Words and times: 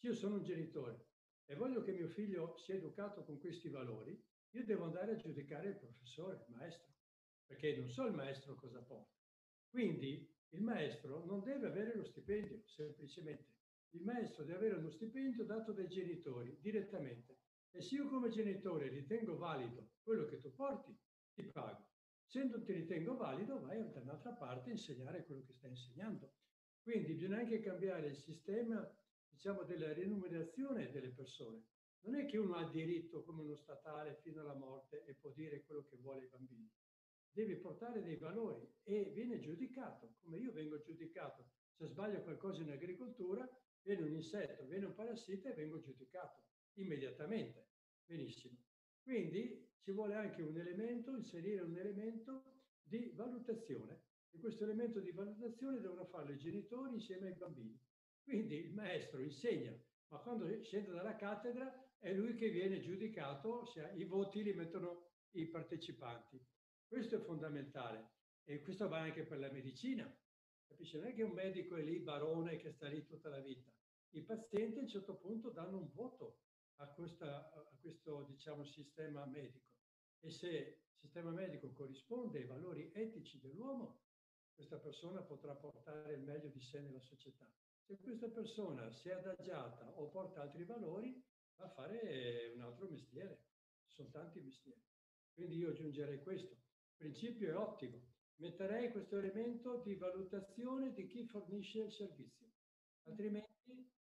Io 0.00 0.14
sono 0.14 0.36
un 0.36 0.42
genitore 0.42 1.08
e 1.44 1.54
voglio 1.54 1.82
che 1.82 1.92
mio 1.92 2.08
figlio 2.08 2.56
sia 2.56 2.74
educato 2.74 3.22
con 3.24 3.38
questi 3.38 3.68
valori, 3.68 4.18
io 4.52 4.64
devo 4.64 4.84
andare 4.84 5.12
a 5.12 5.16
giudicare 5.16 5.68
il 5.68 5.76
professore, 5.76 6.44
il 6.48 6.54
maestro, 6.54 6.94
perché 7.44 7.76
non 7.76 7.90
so 7.90 8.06
il 8.06 8.14
maestro 8.14 8.54
cosa 8.54 8.80
porta. 8.80 9.14
Quindi 9.68 10.26
il 10.50 10.62
maestro 10.62 11.24
non 11.26 11.42
deve 11.42 11.66
avere 11.66 11.94
lo 11.94 12.04
stipendio, 12.04 12.62
semplicemente. 12.64 13.58
Il 13.90 14.02
maestro 14.02 14.44
deve 14.44 14.58
avere 14.58 14.76
uno 14.76 14.90
stipendio 14.90 15.44
dato 15.44 15.72
dai 15.72 15.88
genitori 15.88 16.56
direttamente. 16.60 17.38
E 17.70 17.82
se 17.82 17.96
io 17.96 18.08
come 18.08 18.30
genitore 18.30 18.88
ritengo 18.88 19.36
valido 19.36 19.90
quello 20.02 20.24
che 20.24 20.40
tu 20.40 20.54
porti, 20.54 20.96
ti 21.34 21.42
pago. 21.44 21.88
Se 22.24 22.42
non 22.44 22.64
ti 22.64 22.72
ritengo 22.72 23.16
valido, 23.16 23.60
vai 23.60 23.78
da 23.90 24.00
un'altra 24.00 24.32
parte 24.32 24.70
a 24.70 24.72
insegnare 24.72 25.24
quello 25.24 25.44
che 25.44 25.52
stai 25.52 25.70
insegnando. 25.70 26.32
Quindi 26.82 27.12
bisogna 27.12 27.38
anche 27.38 27.60
cambiare 27.60 28.08
il 28.08 28.16
sistema, 28.16 28.88
diciamo, 29.30 29.62
della 29.62 29.92
remunerazione 29.92 30.90
delle 30.90 31.10
persone. 31.10 31.64
Non 32.02 32.16
è 32.16 32.26
che 32.26 32.38
uno 32.38 32.56
ha 32.56 32.68
diritto 32.68 33.22
come 33.24 33.42
uno 33.42 33.56
statale 33.56 34.18
fino 34.22 34.40
alla 34.40 34.54
morte 34.54 35.04
e 35.04 35.14
può 35.14 35.30
dire 35.30 35.64
quello 35.64 35.86
che 35.88 35.96
vuole 35.96 36.22
ai 36.22 36.28
bambini 36.28 36.70
deve 37.32 37.56
portare 37.56 38.02
dei 38.02 38.16
valori 38.16 38.68
e 38.82 39.10
viene 39.14 39.38
giudicato, 39.38 40.16
come 40.20 40.38
io 40.38 40.52
vengo 40.52 40.80
giudicato. 40.80 41.48
Se 41.76 41.86
sbaglio 41.86 42.22
qualcosa 42.22 42.62
in 42.62 42.70
agricoltura, 42.70 43.48
viene 43.82 44.02
un 44.02 44.12
insetto, 44.12 44.66
viene 44.66 44.86
un 44.86 44.94
parassita 44.94 45.50
e 45.50 45.54
vengo 45.54 45.80
giudicato 45.80 46.42
immediatamente. 46.74 47.68
Benissimo. 48.04 48.56
Quindi 49.02 49.68
ci 49.80 49.92
vuole 49.92 50.14
anche 50.14 50.42
un 50.42 50.58
elemento, 50.58 51.16
inserire 51.16 51.62
un 51.62 51.76
elemento 51.76 52.44
di 52.82 53.10
valutazione. 53.14 54.08
E 54.32 54.38
questo 54.38 54.64
elemento 54.64 55.00
di 55.00 55.10
valutazione 55.10 55.80
devono 55.80 56.04
farlo 56.04 56.32
i 56.32 56.38
genitori 56.38 56.94
insieme 56.94 57.28
ai 57.28 57.34
bambini. 57.34 57.78
Quindi 58.22 58.56
il 58.56 58.74
maestro 58.74 59.20
insegna, 59.20 59.76
ma 60.08 60.18
quando 60.18 60.46
scende 60.62 60.92
dalla 60.92 61.16
cattedra 61.16 61.72
è 61.98 62.12
lui 62.12 62.34
che 62.34 62.50
viene 62.50 62.80
giudicato, 62.80 63.66
cioè 63.66 63.92
i 63.92 64.04
voti 64.04 64.42
li 64.42 64.54
mettono 64.54 65.10
i 65.32 65.46
partecipanti. 65.46 66.44
Questo 66.86 67.16
è 67.16 67.20
fondamentale 67.20 68.14
e 68.44 68.62
questo 68.62 68.88
va 68.88 68.98
anche 68.98 69.24
per 69.24 69.38
la 69.38 69.50
medicina. 69.50 70.12
Capisce? 70.66 70.98
Non 70.98 71.08
è 71.08 71.14
che 71.14 71.22
un 71.22 71.32
medico 71.32 71.76
è 71.76 71.82
lì 71.82 71.98
barone 71.98 72.56
che 72.56 72.72
sta 72.72 72.88
lì 72.88 73.04
tutta 73.04 73.28
la 73.28 73.40
vita. 73.40 73.70
I 74.10 74.22
pazienti 74.22 74.78
a 74.78 74.82
un 74.82 74.88
certo 74.88 75.16
punto 75.16 75.50
danno 75.50 75.78
un 75.78 75.90
voto 75.92 76.40
a, 76.76 76.88
questa, 76.88 77.52
a 77.52 77.76
questo 77.80 78.24
diciamo, 78.24 78.64
sistema 78.64 79.24
medico 79.26 79.68
e 80.20 80.30
se 80.30 80.48
il 80.48 80.96
sistema 80.96 81.30
medico 81.30 81.72
corrisponde 81.72 82.38
ai 82.38 82.46
valori 82.46 82.90
etici 82.94 83.38
dell'uomo, 83.38 84.02
questa 84.54 84.78
persona 84.78 85.22
potrà 85.22 85.54
portare 85.54 86.14
il 86.14 86.22
meglio 86.22 86.48
di 86.48 86.60
sé 86.60 86.80
nella 86.80 87.00
società. 87.00 87.50
Se 87.90 87.98
questa 88.02 88.28
persona 88.28 88.88
si 88.92 89.08
è 89.08 89.14
adagiata 89.14 89.98
o 89.98 90.06
porta 90.10 90.42
altri 90.42 90.62
valori, 90.62 91.20
va 91.56 91.64
a 91.64 91.70
fare 91.70 92.52
un 92.54 92.60
altro 92.60 92.88
mestiere. 92.88 93.46
Ci 93.88 93.94
sono 93.94 94.10
tanti 94.10 94.40
mestieri. 94.40 94.80
Quindi 95.34 95.56
io 95.56 95.70
aggiungerei 95.70 96.22
questo 96.22 96.56
principio 96.96 97.50
è 97.50 97.56
ottimo. 97.56 98.00
Metterei 98.36 98.92
questo 98.92 99.18
elemento 99.18 99.82
di 99.82 99.96
valutazione 99.96 100.92
di 100.92 101.04
chi 101.08 101.26
fornisce 101.26 101.80
il 101.80 101.90
servizio, 101.90 102.46
altrimenti 103.08 103.92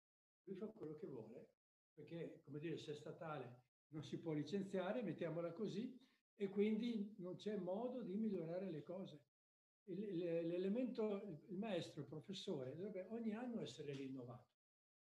lui 0.44 0.56
fa 0.56 0.66
quello 0.66 0.94
che 0.96 1.06
vuole, 1.06 1.48
perché, 1.94 2.42
come 2.44 2.58
dire, 2.58 2.76
se 2.76 2.92
è 2.92 2.94
statale 2.94 3.62
non 3.88 4.04
si 4.04 4.18
può 4.18 4.34
licenziare, 4.34 5.00
mettiamola 5.02 5.52
così, 5.52 5.98
e 6.36 6.48
quindi 6.50 7.14
non 7.20 7.36
c'è 7.36 7.56
modo 7.56 8.02
di 8.02 8.12
migliorare 8.12 8.70
le 8.70 8.82
cose. 8.82 9.27
L'elemento, 9.94 11.44
il 11.48 11.56
maestro, 11.56 12.02
il 12.02 12.06
professore, 12.06 12.74
dovrebbe 12.74 13.06
ogni 13.10 13.32
anno 13.32 13.62
essere 13.62 13.94
rinnovato. 13.94 14.56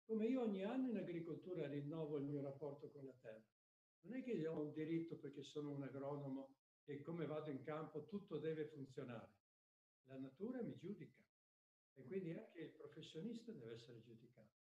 Come 0.06 0.28
io 0.28 0.42
ogni 0.42 0.64
anno 0.64 0.90
in 0.90 0.98
agricoltura 0.98 1.68
rinnovo 1.68 2.18
il 2.18 2.24
mio 2.24 2.42
rapporto 2.42 2.90
con 2.92 3.06
la 3.06 3.16
terra. 3.20 3.44
Non 4.02 4.16
è 4.16 4.24
che 4.24 4.32
io 4.32 4.54
ho 4.54 4.62
un 4.62 4.72
diritto 4.72 5.18
perché 5.18 5.44
sono 5.44 5.72
un 5.72 5.84
agronomo 5.84 6.56
e 6.86 7.02
come 7.02 7.26
vado 7.26 7.50
in 7.50 7.62
campo 7.64 8.06
tutto 8.06 8.38
deve 8.38 8.68
funzionare. 8.68 9.30
La 10.06 10.18
natura 10.18 10.62
mi 10.62 10.78
giudica 10.78 11.22
e 11.96 12.06
quindi 12.06 12.32
anche 12.32 12.60
il 12.62 12.70
professionista 12.70 13.52
deve 13.52 13.74
essere 13.74 14.02
giudicato. 14.02 14.56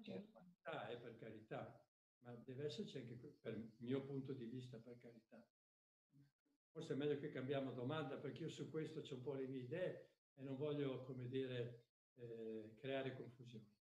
C'è 0.00 0.12
certo. 0.14 0.30
qualità, 0.32 0.88
eh, 0.88 0.96
per 0.96 1.16
carità, 1.18 1.86
ma 2.20 2.34
deve 2.34 2.64
esserci 2.64 2.98
anche, 2.98 3.14
per 3.14 3.56
il 3.56 3.70
mio 3.76 4.02
punto 4.04 4.32
di 4.32 4.46
vista, 4.46 4.78
per 4.78 4.98
carità. 4.98 5.40
Forse 6.72 6.94
è 6.94 6.96
meglio 6.96 7.18
che 7.18 7.28
cambiamo 7.28 7.72
domanda 7.72 8.16
perché 8.16 8.44
io 8.44 8.48
su 8.48 8.70
questo 8.70 9.00
ho 9.00 9.14
un 9.14 9.22
po' 9.22 9.34
le 9.34 9.46
mie 9.46 9.60
idee 9.60 10.08
e 10.34 10.42
non 10.42 10.56
voglio, 10.56 11.04
come 11.04 11.28
dire, 11.28 11.84
eh, 12.14 12.74
creare 12.76 13.14
confusione. 13.14 13.80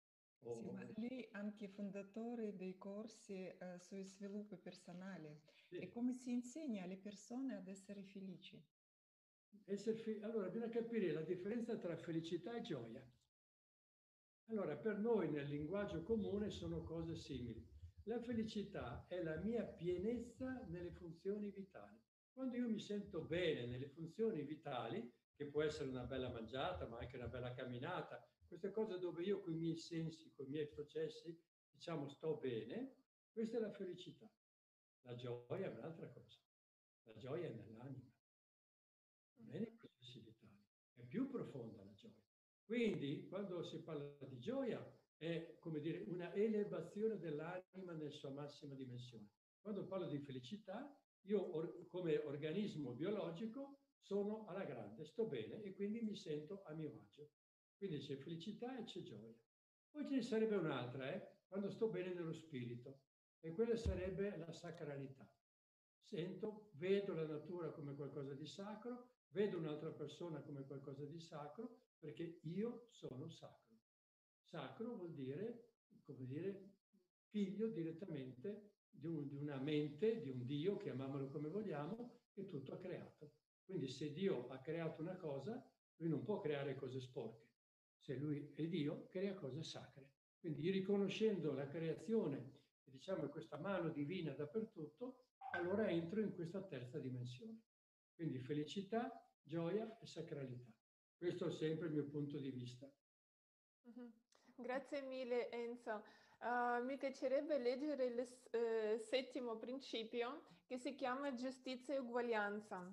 Sì, 0.52 0.70
ma 0.70 0.86
lei 0.96 1.22
è 1.22 1.30
anche 1.32 1.70
fondatore 1.70 2.58
dei 2.58 2.78
corsi 2.78 3.48
eh, 3.48 3.80
sui 3.80 4.04
sviluppo 4.04 4.58
personale. 4.58 5.40
Sì. 5.70 5.78
E 5.78 5.88
come 5.88 6.14
si 6.14 6.32
insegna 6.32 6.84
alle 6.84 6.98
persone 6.98 7.56
ad 7.56 7.68
essere 7.70 8.04
felici? 8.04 8.62
Essere 9.66 9.96
fi- 9.96 10.20
allora, 10.22 10.50
bisogna 10.50 10.70
capire 10.70 11.14
la 11.14 11.22
differenza 11.22 11.78
tra 11.78 11.96
felicità 11.96 12.54
e 12.58 12.62
gioia. 12.62 13.02
Allora, 14.48 14.76
per 14.76 14.98
noi 14.98 15.32
nel 15.32 15.48
linguaggio 15.48 16.04
comune 16.04 16.50
sono 16.50 16.84
cose 16.84 17.16
simili. 17.16 17.66
La 18.04 18.20
felicità 18.20 19.06
è 19.08 19.24
la 19.24 19.38
mia 19.38 19.64
pienezza 19.64 20.66
nelle 20.68 20.92
funzioni 20.92 21.50
vitali. 21.52 22.03
Quando 22.34 22.58
io 22.58 22.68
mi 22.68 22.80
sento 22.80 23.22
bene 23.22 23.68
nelle 23.68 23.90
funzioni 23.90 24.42
vitali, 24.44 25.08
che 25.36 25.46
può 25.46 25.62
essere 25.62 25.90
una 25.90 26.04
bella 26.04 26.30
mangiata, 26.30 26.88
ma 26.88 26.98
anche 26.98 27.16
una 27.16 27.28
bella 27.28 27.54
camminata, 27.54 28.28
queste 28.48 28.72
cose 28.72 28.98
dove 28.98 29.24
io 29.24 29.40
con 29.40 29.54
i 29.54 29.58
miei 29.58 29.78
sensi, 29.78 30.32
con 30.34 30.48
i 30.48 30.50
miei 30.50 30.68
processi, 30.68 31.40
diciamo, 31.70 32.08
sto 32.08 32.38
bene, 32.38 32.96
questa 33.32 33.58
è 33.58 33.60
la 33.60 33.72
felicità. 33.72 34.28
La 35.02 35.16
gioia 35.16 35.72
è 35.72 35.78
un'altra 35.78 36.10
cosa. 36.10 36.40
La 37.04 37.16
gioia 37.18 37.48
è 37.48 37.54
nell'anima, 37.54 38.12
non 39.36 39.52
è 39.52 39.60
nei 39.60 39.76
processi 39.76 40.20
vitali, 40.22 40.66
è 40.94 41.04
più 41.04 41.30
profonda 41.30 41.84
la 41.84 41.94
gioia. 41.94 42.24
Quindi, 42.64 43.28
quando 43.28 43.62
si 43.64 43.82
parla 43.84 44.26
di 44.26 44.40
gioia, 44.40 44.84
è 45.18 45.58
come 45.60 45.80
dire 45.80 46.00
una 46.08 46.34
elevazione 46.34 47.20
dell'anima 47.20 47.94
nella 47.94 48.10
sua 48.10 48.32
massima 48.32 48.74
dimensione. 48.74 49.30
Quando 49.60 49.86
parlo 49.86 50.08
di 50.08 50.20
felicità, 50.20 50.98
io 51.26 51.40
or- 51.40 51.88
come 51.88 52.18
organismo 52.18 52.94
biologico 52.94 53.82
sono 54.00 54.46
alla 54.46 54.66
grande, 54.66 55.06
sto 55.06 55.28
bene 55.28 55.62
e 55.64 55.74
quindi 55.74 56.02
mi 56.02 56.16
sento 56.16 56.64
a 56.64 56.74
mio 56.74 57.00
agio. 57.02 57.32
Quindi 57.78 58.00
c'è 58.00 58.16
felicità 58.18 58.78
e 58.78 58.84
c'è 58.84 59.02
gioia. 59.02 59.34
Poi 59.90 60.06
ce 60.06 60.16
ne 60.16 60.22
sarebbe 60.22 60.56
un'altra, 60.56 61.14
eh? 61.14 61.42
quando 61.48 61.70
sto 61.70 61.90
bene 61.90 62.14
nello 62.14 62.34
spirito, 62.34 63.04
e 63.40 63.52
quella 63.54 63.76
sarebbe 63.76 64.38
la 64.38 64.52
sacralità. 64.52 65.30
Sento, 66.00 66.72
vedo 66.74 67.14
la 67.14 67.26
natura 67.26 67.72
come 67.72 67.96
qualcosa 67.96 68.34
di 68.34 68.46
sacro, 68.46 69.12
vedo 69.30 69.58
un'altra 69.58 69.92
persona 69.92 70.42
come 70.42 70.66
qualcosa 70.66 71.06
di 71.06 71.20
sacro, 71.20 71.84
perché 72.00 72.40
io 72.44 72.88
sono 72.90 73.30
sacro. 73.30 73.78
Sacro 74.42 74.96
vuol 74.96 75.14
dire, 75.14 75.76
come 76.06 76.26
dire, 76.26 76.74
figlio 77.30 77.68
direttamente 77.70 78.73
di, 78.94 79.08
un, 79.08 79.28
di 79.28 79.38
una 79.38 79.58
mente, 79.58 80.22
di 80.22 80.30
un 80.30 80.46
Dio, 80.46 80.78
chiamiamolo 80.78 81.28
come 81.30 81.50
vogliamo, 81.50 82.22
che 82.32 82.48
tutto 82.48 82.74
ha 82.74 82.78
creato. 82.78 83.34
Quindi 83.64 83.88
se 83.88 84.12
Dio 84.12 84.48
ha 84.50 84.60
creato 84.60 85.02
una 85.02 85.16
cosa, 85.16 85.64
lui 85.98 86.10
non 86.10 86.24
può 86.24 86.40
creare 86.40 86.76
cose 86.76 87.00
sporche 87.00 87.52
se 88.04 88.16
lui 88.16 88.52
è 88.56 88.68
Dio, 88.68 89.08
crea 89.08 89.34
cose 89.34 89.64
sacre. 89.64 90.12
Quindi 90.38 90.70
riconoscendo 90.72 91.54
la 91.54 91.68
creazione, 91.68 92.60
diciamo 92.84 93.30
questa 93.30 93.58
mano 93.58 93.90
divina 93.90 94.34
dappertutto, 94.34 95.28
allora 95.54 95.88
entro 95.88 96.20
in 96.20 96.34
questa 96.34 96.62
terza 96.64 97.00
dimensione. 97.00 97.62
Quindi 98.14 98.40
felicità, 98.40 99.26
gioia 99.42 99.98
e 100.00 100.06
sacralità. 100.06 100.70
Questo 101.16 101.48
è 101.48 101.52
sempre 101.52 101.88
il 101.88 101.94
mio 101.94 102.06
punto 102.06 102.38
di 102.38 102.52
vista. 102.52 102.92
Mm-hmm. 103.88 104.10
Grazie 104.56 105.02
mille 105.04 105.50
Enzo. 105.50 106.04
Uh, 106.44 106.84
mi 106.84 106.98
piacerebbe 106.98 107.58
leggere 107.58 108.04
il 108.04 108.20
uh, 108.20 108.98
settimo 108.98 109.56
principio 109.56 110.44
che 110.66 110.78
si 110.78 110.94
chiama 110.94 111.34
giustizia 111.34 111.94
e 111.94 112.00
uguaglianza. 112.00 112.86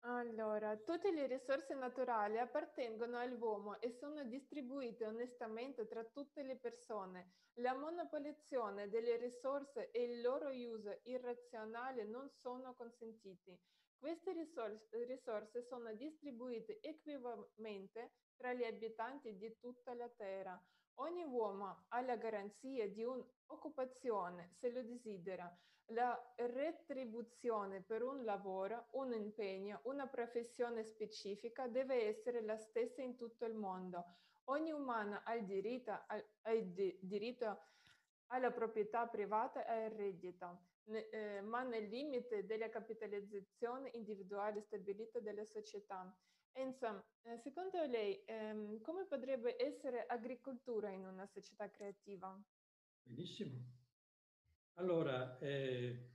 Allora, 0.00 0.76
tutte 0.76 1.12
le 1.12 1.28
risorse 1.28 1.72
naturali 1.74 2.40
appartengono 2.40 3.16
all'uomo 3.18 3.80
e 3.80 3.90
sono 3.92 4.24
distribuite 4.24 5.06
onestamente 5.06 5.86
tra 5.86 6.02
tutte 6.02 6.42
le 6.42 6.56
persone. 6.56 7.30
La 7.60 7.74
monopolizzazione 7.74 8.88
delle 8.88 9.16
risorse 9.16 9.92
e 9.92 10.02
il 10.02 10.20
loro 10.20 10.48
uso 10.50 10.98
irrazionale 11.04 12.04
non 12.04 12.28
sono 12.28 12.74
consentiti. 12.74 13.56
Queste 13.96 14.32
risorse, 14.32 15.62
sono 15.62 15.94
distribuite 15.94 16.80
equivocamente 16.80 18.14
tra 18.36 18.52
gli 18.52 18.64
abitanti 18.64 19.36
di 19.36 19.56
tutta 19.58 19.94
la 19.94 20.08
Terra. 20.08 20.60
Ogni 20.98 21.24
uomo 21.24 21.86
ha 21.88 22.00
la 22.02 22.16
garanzia 22.16 22.88
di 22.88 23.02
un'occupazione 23.02 24.50
se 24.58 24.70
lo 24.70 24.82
desidera 24.82 25.52
la 25.88 26.18
retribuzione 26.36 27.82
per 27.82 28.02
un 28.02 28.24
lavoro, 28.24 28.86
un 28.92 29.12
impegno, 29.12 29.80
una 29.84 30.06
professione 30.06 30.82
specifica 30.84 31.66
deve 31.66 32.06
essere 32.06 32.40
la 32.40 32.56
stessa 32.56 33.02
in 33.02 33.16
tutto 33.16 33.44
il 33.44 33.54
mondo. 33.54 34.04
Ogni 34.44 34.72
umano 34.72 35.20
ha 35.24 35.34
il 35.34 35.44
diritto, 35.44 35.92
ha 35.92 36.52
il 36.52 36.98
diritto 37.00 37.58
alla 38.28 38.50
proprietà 38.50 39.06
privata 39.06 39.66
e 39.66 39.84
al 39.84 39.90
reddito, 39.90 40.60
eh, 40.86 41.40
ma 41.42 41.62
nel 41.62 41.88
limite 41.88 42.46
della 42.46 42.68
capitalizzazione 42.68 43.90
individuale 43.92 44.62
stabilita 44.62 45.20
dalla 45.20 45.44
società. 45.44 46.14
Enzo, 46.56 47.06
eh, 47.22 47.36
secondo 47.38 47.84
lei, 47.84 48.22
ehm, 48.26 48.80
come 48.80 49.06
potrebbe 49.06 49.60
essere 49.60 50.06
agricoltura 50.06 50.88
in 50.90 51.04
una 51.04 51.26
società 51.26 51.68
creativa? 51.68 52.40
Benissimo. 53.02 53.58
Allora, 54.74 55.36
eh, 55.38 56.10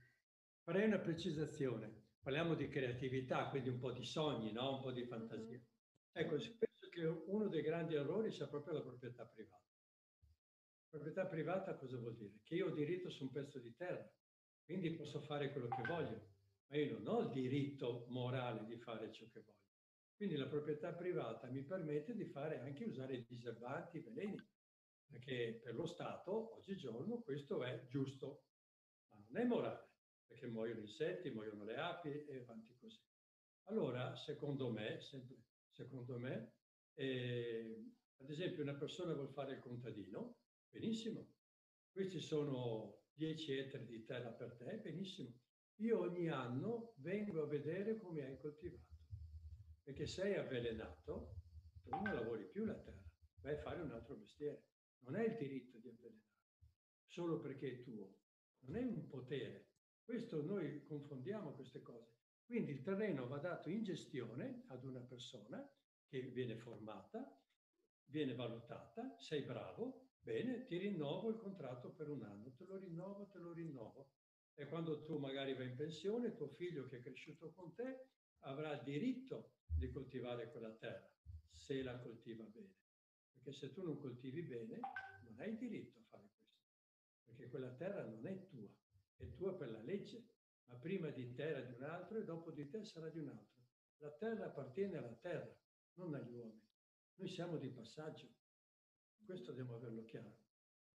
farei 0.62 0.86
una 0.86 0.98
precisazione. 0.98 2.08
Parliamo 2.22 2.54
di 2.54 2.68
creatività, 2.68 3.50
quindi 3.50 3.68
un 3.68 3.78
po' 3.78 3.92
di 3.92 4.04
sogni, 4.04 4.50
no? 4.52 4.76
un 4.76 4.82
po' 4.82 4.92
di 4.92 5.04
fantasia. 5.04 5.58
Mm-hmm. 5.58 5.66
Ecco, 6.12 6.36
penso 6.36 6.88
che 6.90 7.04
uno 7.04 7.48
dei 7.48 7.62
grandi 7.62 7.94
errori 7.94 8.32
sia 8.32 8.48
proprio 8.48 8.72
la 8.72 8.82
proprietà 8.82 9.26
privata. 9.26 9.68
Proprietà 10.88 11.26
privata 11.26 11.76
cosa 11.76 11.98
vuol 11.98 12.16
dire? 12.16 12.40
Che 12.42 12.54
io 12.54 12.68
ho 12.68 12.74
diritto 12.74 13.10
su 13.10 13.24
un 13.24 13.30
pezzo 13.30 13.58
di 13.58 13.74
terra, 13.76 14.10
quindi 14.64 14.90
posso 14.94 15.20
fare 15.20 15.52
quello 15.52 15.68
che 15.68 15.82
voglio, 15.82 16.28
ma 16.66 16.76
io 16.76 16.98
non 16.98 17.06
ho 17.06 17.20
il 17.20 17.30
diritto 17.30 18.06
morale 18.08 18.64
di 18.64 18.76
fare 18.78 19.12
ciò 19.12 19.26
che 19.30 19.40
voglio. 19.40 19.59
Quindi 20.20 20.36
la 20.36 20.48
proprietà 20.48 20.92
privata 20.92 21.48
mi 21.48 21.62
permette 21.62 22.14
di 22.14 22.26
fare 22.26 22.60
anche 22.60 22.84
usare 22.84 23.14
i 23.14 23.24
diserbanti, 23.26 23.96
i 23.96 24.00
veleni, 24.02 24.38
perché 25.06 25.58
per 25.62 25.74
lo 25.74 25.86
Stato 25.86 26.56
oggigiorno 26.56 27.22
questo 27.22 27.64
è 27.64 27.86
giusto, 27.86 28.44
ma 29.08 29.16
non 29.16 29.38
è 29.38 29.46
morale, 29.46 29.92
perché 30.26 30.46
muoiono 30.46 30.80
insetti, 30.80 31.30
muoiono 31.30 31.64
le 31.64 31.76
api 31.76 32.26
e 32.26 32.36
avanti 32.36 32.76
così. 32.76 33.00
Allora, 33.68 34.14
secondo 34.14 34.70
me, 34.70 35.00
sempre 35.00 35.38
secondo 35.70 36.18
me, 36.18 36.52
eh, 36.92 37.82
ad 38.18 38.28
esempio 38.28 38.62
una 38.62 38.76
persona 38.76 39.14
vuole 39.14 39.32
fare 39.32 39.54
il 39.54 39.60
contadino, 39.60 40.40
benissimo, 40.68 41.32
questi 41.90 42.20
sono 42.20 43.04
10 43.14 43.56
ettari 43.56 43.86
di 43.86 44.04
terra 44.04 44.32
per 44.32 44.54
te, 44.54 44.80
benissimo. 44.82 45.32
Io 45.76 45.98
ogni 45.98 46.28
anno 46.28 46.92
vengo 46.98 47.42
a 47.42 47.46
vedere 47.46 47.96
come 47.96 48.26
hai 48.26 48.38
coltivato 48.38 48.89
perché 49.82 50.06
sei 50.06 50.36
avvelenato, 50.36 51.36
tu 51.82 51.90
non 51.90 52.14
lavori 52.14 52.46
più 52.46 52.64
la 52.64 52.78
terra, 52.78 53.10
vai 53.40 53.54
a 53.54 53.60
fare 53.60 53.80
un 53.80 53.92
altro 53.92 54.16
mestiere. 54.16 54.66
Non 55.00 55.14
hai 55.14 55.26
il 55.26 55.36
diritto 55.36 55.78
di 55.78 55.88
avvelenare, 55.88 56.44
solo 57.06 57.40
perché 57.40 57.70
è 57.70 57.82
tuo. 57.82 58.18
Non 58.60 58.76
è 58.76 58.82
un 58.82 59.06
potere. 59.06 59.68
Questo 60.04 60.42
noi 60.42 60.82
confondiamo 60.84 61.54
queste 61.54 61.80
cose. 61.80 62.18
Quindi 62.44 62.72
il 62.72 62.82
terreno 62.82 63.26
va 63.28 63.38
dato 63.38 63.70
in 63.70 63.82
gestione 63.82 64.64
ad 64.66 64.84
una 64.84 65.00
persona 65.00 65.66
che 66.06 66.20
viene 66.20 66.56
formata, 66.56 67.40
viene 68.06 68.34
valutata, 68.34 69.16
sei 69.18 69.42
bravo, 69.42 70.10
bene, 70.20 70.64
ti 70.64 70.76
rinnovo 70.76 71.30
il 71.30 71.36
contratto 71.36 71.92
per 71.92 72.08
un 72.08 72.24
anno, 72.24 72.52
te 72.54 72.64
lo 72.64 72.76
rinnovo, 72.76 73.28
te 73.28 73.38
lo 73.38 73.52
rinnovo. 73.52 74.14
E 74.54 74.66
quando 74.66 75.04
tu 75.04 75.18
magari 75.18 75.54
vai 75.54 75.68
in 75.68 75.76
pensione, 75.76 76.34
tuo 76.34 76.48
figlio 76.48 76.86
che 76.86 76.98
è 76.98 77.02
cresciuto 77.02 77.52
con 77.52 77.72
te 77.74 78.08
avrà 78.40 78.76
diritto 78.76 79.54
di 79.66 79.88
coltivare 79.90 80.50
quella 80.50 80.72
terra, 80.72 81.10
se 81.50 81.82
la 81.82 81.98
coltiva 81.98 82.44
bene. 82.44 82.78
Perché 83.32 83.52
se 83.52 83.72
tu 83.72 83.82
non 83.82 83.98
coltivi 83.98 84.42
bene, 84.42 84.80
non 85.24 85.38
hai 85.38 85.56
diritto 85.56 85.98
a 85.98 86.02
fare 86.02 86.28
questo, 86.34 86.58
perché 87.24 87.48
quella 87.48 87.72
terra 87.74 88.04
non 88.04 88.26
è 88.26 88.46
tua, 88.46 88.68
è 89.16 89.32
tua 89.34 89.56
per 89.56 89.70
la 89.70 89.82
legge, 89.82 90.26
ma 90.66 90.76
prima 90.76 91.10
di 91.10 91.32
te 91.32 91.48
era 91.48 91.60
di 91.60 91.72
un 91.72 91.82
altro 91.82 92.18
e 92.18 92.24
dopo 92.24 92.50
di 92.50 92.68
te 92.68 92.84
sarà 92.84 93.08
di 93.08 93.18
un 93.18 93.28
altro. 93.28 93.58
La 93.98 94.12
terra 94.12 94.46
appartiene 94.46 94.96
alla 94.96 95.14
terra, 95.14 95.54
non 95.94 96.14
agli 96.14 96.32
uomini. 96.32 96.68
Noi 97.16 97.28
siamo 97.28 97.58
di 97.58 97.68
passaggio. 97.68 98.28
Questo 99.24 99.50
dobbiamo 99.50 99.76
averlo 99.76 100.04
chiaro. 100.04 100.38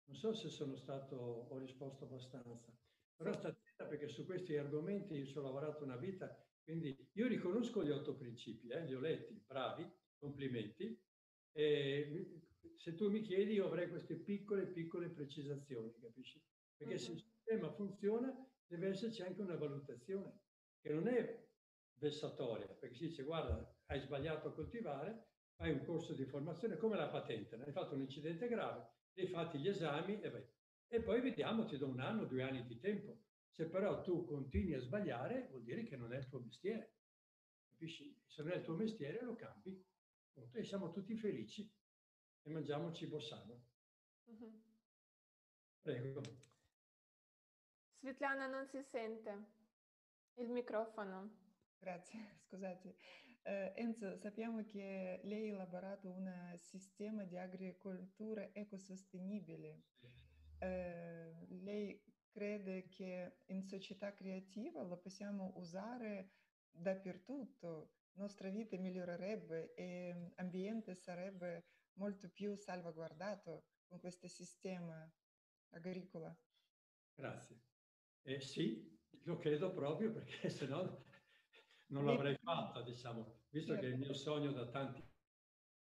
Non 0.04 0.16
so 0.16 0.32
se 0.34 0.48
sono 0.48 0.76
stato, 0.76 1.16
ho 1.16 1.58
risposto 1.58 2.04
abbastanza, 2.04 2.76
però 3.16 3.32
sta 3.32 3.48
attenta 3.48 3.86
perché 3.86 4.08
su 4.08 4.24
questi 4.24 4.56
argomenti 4.56 5.14
io 5.14 5.26
ci 5.26 5.38
ho 5.38 5.42
lavorato 5.42 5.84
una 5.84 5.96
vita 5.96 6.36
quindi 6.62 6.96
io 7.12 7.26
riconosco 7.26 7.84
gli 7.84 7.90
otto 7.90 8.16
principi, 8.16 8.68
eh, 8.68 8.84
li 8.84 8.94
ho 8.94 9.00
letti, 9.00 9.42
bravi, 9.46 9.90
complimenti. 10.18 10.98
E 11.52 12.40
se 12.76 12.94
tu 12.94 13.10
mi 13.10 13.22
chiedi 13.22 13.54
io 13.54 13.66
avrei 13.66 13.88
queste 13.88 14.16
piccole, 14.16 14.66
piccole 14.66 15.08
precisazioni, 15.08 15.92
capisci? 16.00 16.40
Perché 16.76 16.94
uh-huh. 16.94 17.00
se 17.00 17.12
il 17.12 17.20
sistema 17.20 17.72
funziona 17.72 18.32
deve 18.66 18.88
esserci 18.88 19.22
anche 19.22 19.40
una 19.40 19.56
valutazione, 19.56 20.38
che 20.80 20.92
non 20.92 21.08
è 21.08 21.48
vessatoria, 21.94 22.66
perché 22.66 22.94
si 22.94 23.08
dice 23.08 23.22
guarda, 23.22 23.76
hai 23.86 24.00
sbagliato 24.00 24.48
a 24.48 24.54
coltivare, 24.54 25.28
fai 25.56 25.72
un 25.72 25.84
corso 25.84 26.14
di 26.14 26.24
formazione 26.24 26.76
come 26.76 26.96
la 26.96 27.08
patente, 27.08 27.56
hai 27.56 27.72
fatto 27.72 27.94
un 27.94 28.00
incidente 28.00 28.48
grave, 28.48 28.88
hai 29.16 29.26
fatto 29.26 29.58
gli 29.58 29.68
esami 29.68 30.20
e 30.20 30.30
vai. 30.30 30.44
E 30.88 31.02
poi 31.02 31.20
vediamo, 31.20 31.66
ti 31.66 31.76
do 31.76 31.86
un 31.86 32.00
anno, 32.00 32.24
due 32.24 32.42
anni 32.42 32.64
di 32.64 32.78
tempo. 32.78 33.18
Se 33.50 33.66
però 33.66 34.00
tu 34.00 34.24
continui 34.24 34.74
a 34.74 34.80
sbagliare, 34.80 35.48
vuol 35.48 35.62
dire 35.62 35.84
che 35.84 35.96
non 35.96 36.12
è 36.12 36.18
il 36.18 36.28
tuo 36.28 36.40
mestiere. 36.40 36.94
Capisci? 37.68 38.16
Se 38.26 38.42
non 38.42 38.52
è 38.52 38.56
il 38.56 38.64
tuo 38.64 38.74
mestiere, 38.74 39.22
lo 39.22 39.34
cambi. 39.34 39.84
E 40.52 40.64
siamo 40.64 40.90
tutti 40.90 41.16
felici 41.16 41.70
e 42.42 42.50
mangiamo 42.50 42.92
cibo 42.92 43.18
sano. 43.18 43.66
Uh-huh. 44.24 44.62
Prego. 45.82 46.22
Svetlana 47.98 48.46
non 48.46 48.66
si 48.66 48.82
sente. 48.82 49.58
Il 50.34 50.48
microfono. 50.50 51.36
Grazie, 51.78 52.38
scusate. 52.46 52.96
Uh, 53.42 53.72
Enzo, 53.74 54.16
sappiamo 54.16 54.64
che 54.66 55.20
lei 55.24 55.48
ha 55.48 55.54
elaborato 55.54 56.10
un 56.10 56.52
sistema 56.56 57.24
di 57.24 57.36
agricoltura 57.38 58.50
ecosostenibile. 58.52 59.82
Uh, 60.60 61.46
lei 61.62 62.02
crede 62.30 62.88
che 62.88 63.42
in 63.46 63.62
società 63.62 64.14
creativa 64.14 64.82
lo 64.82 64.98
possiamo 64.98 65.52
usare 65.56 66.32
dappertutto, 66.70 67.94
nostra 68.12 68.48
vita 68.48 68.76
migliorerebbe 68.76 69.74
e 69.74 70.32
l'ambiente 70.36 70.94
sarebbe 70.94 71.64
molto 71.94 72.28
più 72.30 72.54
salvaguardato 72.54 73.64
con 73.86 73.98
questo 73.98 74.28
sistema 74.28 75.10
agricolo. 75.70 76.38
Grazie. 77.14 77.60
Eh, 78.22 78.40
sì, 78.40 78.98
lo 79.24 79.36
credo 79.36 79.72
proprio 79.72 80.12
perché 80.12 80.48
se 80.50 80.66
no 80.66 81.04
non 81.88 82.06
l'avrei 82.06 82.36
fatta, 82.36 82.82
diciamo, 82.82 83.40
visto 83.48 83.72
certo. 83.72 83.86
che 83.86 83.92
è 83.92 83.94
il 83.94 83.98
mio 83.98 84.14
sogno 84.14 84.52
da 84.52 84.68
tanti. 84.68 85.02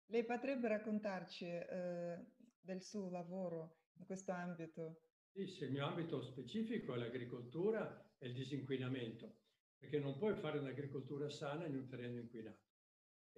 Lei 0.07 0.25
potrebbe 0.25 0.67
raccontarci 0.67 1.45
eh, 1.45 2.25
del 2.59 2.81
suo 2.81 3.09
lavoro 3.09 3.77
in 3.93 4.05
questo 4.05 4.31
ambito? 4.31 5.03
Sì, 5.33 5.63
il 5.63 5.71
mio 5.71 5.85
ambito 5.85 6.21
specifico 6.21 6.93
è 6.93 6.97
l'agricoltura 6.97 8.13
e 8.17 8.27
il 8.27 8.33
disinquinamento, 8.33 9.37
perché 9.77 9.97
non 9.97 10.17
puoi 10.17 10.35
fare 10.35 10.59
un'agricoltura 10.59 11.29
sana 11.29 11.65
in 11.65 11.75
un 11.75 11.87
terreno 11.87 12.19
inquinato. 12.19 12.59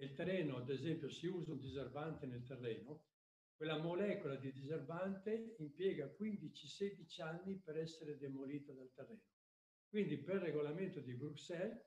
Il 0.00 0.12
terreno, 0.12 0.56
ad 0.56 0.68
esempio, 0.70 1.08
se 1.08 1.28
uso 1.28 1.52
un 1.52 1.60
diserbante 1.60 2.26
nel 2.26 2.42
terreno, 2.42 3.06
quella 3.54 3.78
molecola 3.78 4.34
di 4.34 4.50
diserbante 4.52 5.54
impiega 5.58 6.12
15-16 6.18 7.22
anni 7.22 7.60
per 7.60 7.78
essere 7.78 8.18
demolita 8.18 8.72
dal 8.72 8.90
terreno. 8.92 9.22
Quindi 9.88 10.18
per 10.18 10.42
regolamento 10.42 11.00
di 11.00 11.14
Bruxelles, 11.14 11.80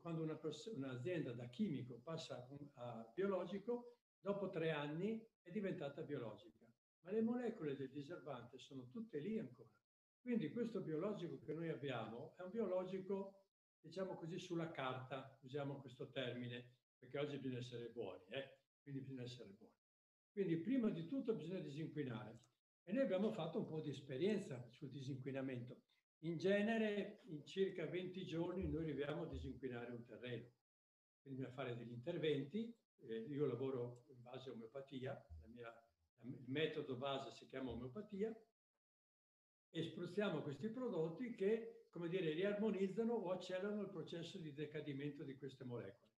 quando 0.00 0.22
una 0.24 0.40
un'azienda 0.74 1.32
da 1.32 1.48
chimico 1.48 2.00
passa 2.02 2.44
a 2.74 3.12
biologico, 3.14 3.98
dopo 4.18 4.50
tre 4.50 4.72
anni 4.72 5.24
è 5.40 5.50
diventata 5.52 6.02
biologica 6.02 6.57
ma 7.08 7.14
le 7.14 7.22
molecole 7.22 7.74
del 7.74 7.90
diserbante 7.90 8.58
sono 8.58 8.86
tutte 8.90 9.18
lì 9.18 9.38
ancora. 9.38 9.70
Quindi 10.20 10.50
questo 10.50 10.80
biologico 10.82 11.38
che 11.38 11.54
noi 11.54 11.70
abbiamo 11.70 12.34
è 12.36 12.42
un 12.42 12.50
biologico, 12.50 13.46
diciamo 13.80 14.16
così, 14.16 14.38
sulla 14.38 14.70
carta, 14.70 15.38
usiamo 15.42 15.80
questo 15.80 16.10
termine, 16.10 16.76
perché 16.98 17.18
oggi 17.18 17.38
bisogna 17.38 17.60
essere 17.60 17.88
buoni, 17.88 18.24
eh? 18.28 18.58
quindi 18.82 19.00
bisogna 19.00 19.22
essere 19.22 19.48
buoni. 19.50 19.72
Quindi 20.30 20.56
prima 20.58 20.90
di 20.90 21.06
tutto 21.06 21.34
bisogna 21.34 21.60
disinquinare. 21.60 22.46
E 22.84 22.92
noi 22.92 23.04
abbiamo 23.04 23.32
fatto 23.32 23.58
un 23.58 23.66
po' 23.66 23.80
di 23.80 23.90
esperienza 23.90 24.68
sul 24.70 24.90
disinquinamento. 24.90 25.82
In 26.22 26.36
genere, 26.36 27.22
in 27.26 27.44
circa 27.44 27.86
20 27.86 28.26
giorni, 28.26 28.68
noi 28.68 28.82
arriviamo 28.82 29.22
a 29.22 29.26
disinquinare 29.26 29.92
un 29.92 30.04
terreno. 30.04 30.50
Quindi 31.22 31.42
a 31.42 31.50
fare 31.50 31.76
degli 31.76 31.92
interventi. 31.92 32.74
Eh, 33.00 33.20
io 33.28 33.46
lavoro 33.46 34.04
in 34.08 34.20
base 34.22 34.50
a 34.50 34.52
omeopatia, 34.52 35.12
la 35.40 35.46
mia 35.48 35.87
il 36.22 36.44
metodo 36.46 36.96
base 36.96 37.32
si 37.32 37.46
chiama 37.48 37.70
omeopatia, 37.70 38.34
e 39.70 39.82
spruzziamo 39.82 40.42
questi 40.42 40.68
prodotti 40.68 41.34
che, 41.34 41.86
come 41.90 42.08
dire, 42.08 42.32
riarmonizzano 42.32 43.12
o 43.12 43.30
accelerano 43.30 43.82
il 43.82 43.90
processo 43.90 44.38
di 44.38 44.52
decadimento 44.52 45.24
di 45.24 45.36
queste 45.36 45.64
molecole. 45.64 46.12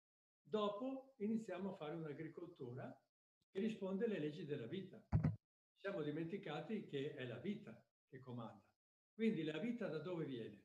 Dopo 0.42 1.14
iniziamo 1.18 1.72
a 1.72 1.76
fare 1.76 1.94
un'agricoltura 1.94 2.94
che 3.50 3.60
risponde 3.60 4.04
alle 4.04 4.18
leggi 4.18 4.44
della 4.44 4.66
vita. 4.66 5.02
Siamo 5.76 6.02
dimenticati 6.02 6.86
che 6.86 7.14
è 7.14 7.26
la 7.26 7.38
vita 7.38 7.82
che 8.06 8.20
comanda. 8.20 8.62
Quindi 9.14 9.42
la 9.42 9.58
vita 9.58 9.88
da 9.88 9.98
dove 9.98 10.24
viene? 10.24 10.64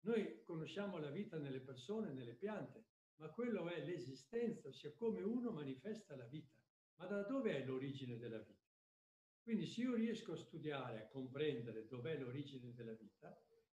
Noi 0.00 0.42
conosciamo 0.44 0.98
la 0.98 1.10
vita 1.10 1.36
nelle 1.38 1.60
persone, 1.60 2.12
nelle 2.12 2.34
piante, 2.34 2.86
ma 3.16 3.28
quello 3.30 3.68
è 3.68 3.84
l'esistenza, 3.84 4.68
ossia 4.68 4.94
come 4.94 5.22
uno 5.22 5.50
manifesta 5.50 6.16
la 6.16 6.26
vita 6.26 6.59
ma 7.00 7.06
da 7.06 7.22
dove 7.22 7.56
è 7.56 7.64
l'origine 7.64 8.18
della 8.18 8.38
vita? 8.38 8.68
Quindi 9.42 9.64
se 9.64 9.80
io 9.80 9.94
riesco 9.94 10.32
a 10.32 10.36
studiare, 10.36 11.00
a 11.00 11.08
comprendere 11.08 11.86
dov'è 11.86 12.18
l'origine 12.18 12.74
della 12.74 12.92
vita, 12.92 13.34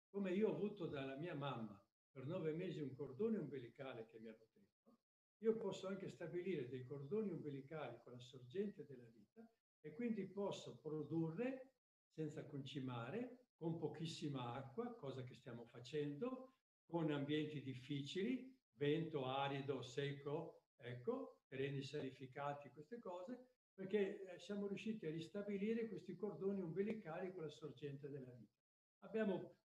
come 0.09 0.33
io 0.33 0.49
ho 0.49 0.57
avuto 0.57 0.87
dalla 0.87 1.17
mia 1.17 1.35
mamma 1.35 1.81
per 2.11 2.27
nove 2.27 2.53
mesi 2.53 2.81
un 2.81 2.93
cordone 2.93 3.39
umbilicale 3.39 4.09
che 4.09 4.19
mi 4.19 4.29
ha 4.29 4.37
nutrito, 4.37 4.99
io 5.39 5.57
posso 5.57 5.87
anche 5.87 6.09
stabilire 6.09 6.69
dei 6.69 6.85
cordoni 6.85 7.31
umbilicali 7.31 7.97
con 8.03 8.13
la 8.13 8.19
sorgente 8.19 8.85
della 8.85 9.09
vita 9.09 9.49
e 9.81 9.95
quindi 9.95 10.27
posso 10.27 10.79
produrre 10.79 11.77
senza 12.09 12.45
concimare, 12.45 13.51
con 13.57 13.79
pochissima 13.79 14.55
acqua, 14.55 14.97
cosa 14.97 15.23
che 15.23 15.35
stiamo 15.35 15.65
facendo, 15.67 16.57
con 16.85 17.13
ambienti 17.13 17.63
difficili, 17.63 18.53
vento 18.73 19.25
arido, 19.27 19.81
secco, 19.81 20.62
ecco, 20.79 21.41
terreni 21.49 21.83
salificati, 21.83 22.71
queste 22.71 22.99
cose, 22.99 23.49
perché 23.75 24.23
eh, 24.23 24.39
siamo 24.39 24.67
riusciti 24.67 25.07
a 25.07 25.11
ristabilire 25.11 25.89
questi 25.89 26.17
cordoni 26.17 26.61
umbilicali 26.61 27.33
con 27.33 27.45
la 27.45 27.51
sorgente 27.51 28.09
della 28.11 28.33
vita. 28.33 28.57
Abbiamo 29.01 29.57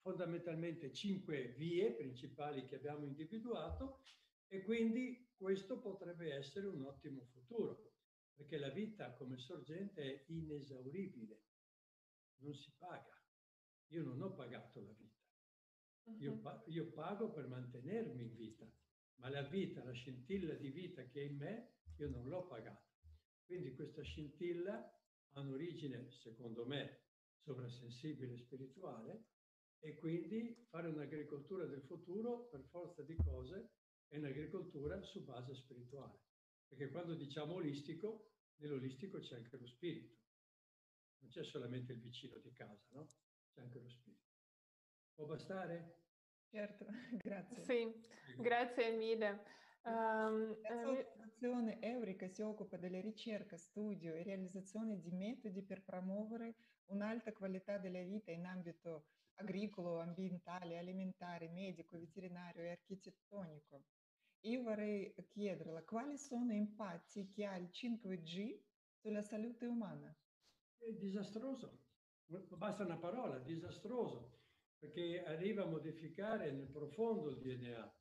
fondamentalmente 0.00 0.92
cinque 0.92 1.54
vie 1.56 1.94
principali 1.94 2.64
che 2.64 2.74
abbiamo 2.74 3.06
individuato 3.06 4.02
e 4.48 4.62
quindi 4.62 5.30
questo 5.36 5.80
potrebbe 5.80 6.34
essere 6.34 6.66
un 6.66 6.82
ottimo 6.84 7.24
futuro, 7.32 7.94
perché 8.34 8.58
la 8.58 8.70
vita 8.70 9.14
come 9.14 9.38
sorgente 9.38 10.02
è 10.02 10.24
inesauribile, 10.28 11.42
non 12.42 12.54
si 12.54 12.72
paga. 12.76 13.16
Io 13.88 14.02
non 14.02 14.20
ho 14.20 14.34
pagato 14.34 14.80
la 14.80 14.92
vita. 14.92 15.20
Io, 16.18 16.40
io, 16.66 16.92
pago 16.92 17.30
per 17.30 17.46
mantenermi 17.46 18.22
in 18.22 18.34
vita, 18.34 18.68
ma 19.22 19.30
la 19.30 19.42
vita, 19.42 19.84
la 19.84 19.92
scintilla 19.92 20.54
di 20.54 20.70
vita 20.70 21.04
che 21.04 21.20
è 21.22 21.24
in 21.24 21.36
me, 21.36 21.74
io 21.98 22.08
non 22.08 22.28
l'ho 22.28 22.44
pagata. 22.48 22.84
Quindi 23.44 23.72
questa 23.72 24.02
scintilla 24.02 25.00
ha 25.34 25.40
un'origine, 25.40 26.10
secondo 26.10 26.66
me, 26.66 27.04
sovrasensibile 27.38 28.36
spirituale 28.36 29.28
e 29.78 29.94
quindi 29.94 30.66
fare 30.68 30.88
un'agricoltura 30.88 31.66
del 31.66 31.82
futuro, 31.82 32.48
per 32.48 32.64
forza 32.64 33.02
di 33.02 33.14
cose, 33.14 33.74
è 34.08 34.16
un'agricoltura 34.16 35.00
su 35.02 35.22
base 35.22 35.54
spirituale. 35.54 36.18
Perché 36.66 36.90
quando 36.90 37.14
diciamo 37.14 37.54
olistico, 37.54 38.32
nell'olistico 38.56 39.20
c'è 39.20 39.36
anche 39.36 39.56
lo 39.56 39.66
spirito. 39.68 40.18
Non 41.18 41.30
c'è 41.30 41.44
solamente 41.44 41.92
il 41.92 42.00
vicino 42.00 42.38
di 42.38 42.52
casa, 42.52 42.88
no? 42.90 43.06
C'è 43.52 43.60
anche 43.60 43.78
lo 43.78 43.88
spirito. 43.88 44.30
Può 45.14 45.26
bastare? 45.26 46.01
Certo, 46.52 46.84
grazie. 47.16 47.64
Sì, 47.64 47.94
grazie 48.36 48.90
mille. 48.94 49.42
Um, 49.84 50.54
L'associazione 50.60 51.80
Eurica 51.80 52.28
si 52.28 52.42
occupa 52.42 52.76
della 52.76 53.00
ricerca, 53.00 53.56
studio 53.56 54.12
e 54.14 54.22
realizzazione 54.22 55.00
di 55.00 55.10
metodi 55.12 55.62
per 55.62 55.82
promuovere 55.82 56.54
un'alta 56.90 57.32
qualità 57.32 57.78
della 57.78 58.02
vita 58.02 58.30
in 58.32 58.44
ambito 58.44 59.06
agricolo, 59.36 59.98
ambientale, 59.98 60.76
alimentare, 60.76 61.48
medico, 61.48 61.98
veterinario 61.98 62.64
e 62.64 62.70
architettonico. 62.72 63.86
Io 64.40 64.62
vorrei 64.62 65.14
chiederle 65.26 65.84
quali 65.84 66.18
sono 66.18 66.52
i 66.52 66.58
impatti 66.58 67.28
che 67.28 67.46
ha 67.46 67.56
il 67.56 67.70
5G 67.72 68.60
sulla 69.00 69.22
salute 69.22 69.64
umana. 69.64 70.14
È 70.76 70.92
disastroso, 70.98 71.78
basta 72.26 72.84
una 72.84 72.98
parola, 72.98 73.38
disastroso, 73.38 74.41
perché 74.82 75.22
arriva 75.22 75.62
a 75.62 75.66
modificare 75.66 76.50
nel 76.50 76.66
profondo 76.66 77.30
il 77.30 77.38
DNA. 77.38 77.96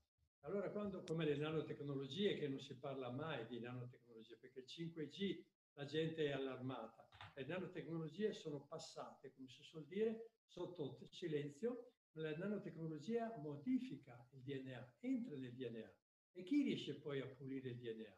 Allora, 0.46 0.72
quando, 0.72 1.04
come 1.04 1.26
le 1.26 1.38
nanotecnologie, 1.38 2.40
che 2.40 2.48
non 2.48 2.60
si 2.60 2.76
parla 2.80 3.12
mai 3.12 3.46
di 3.46 3.60
nanotecnologie, 3.60 4.38
perché 4.38 4.62
il 4.62 4.66
5G 4.66 5.44
la 5.74 5.86
gente 5.86 6.26
è 6.26 6.32
allarmata, 6.32 7.08
le 7.36 7.46
nanotecnologie 7.46 8.34
sono 8.34 8.66
passate, 8.66 9.32
come 9.36 9.48
si 9.48 9.62
suol 9.62 9.86
dire, 9.86 10.32
sotto 10.48 10.98
silenzio, 11.12 11.92
la 12.14 12.36
nanotecnologia 12.36 13.38
modifica 13.38 14.28
il 14.32 14.42
DNA, 14.42 14.96
entra 15.02 15.38
nel 15.38 15.54
DNA. 15.54 15.96
E 16.32 16.42
chi 16.42 16.64
riesce 16.64 17.00
poi 17.00 17.22
a 17.22 17.28
pulire 17.28 17.70
il 17.70 17.78
DNA? 17.78 18.18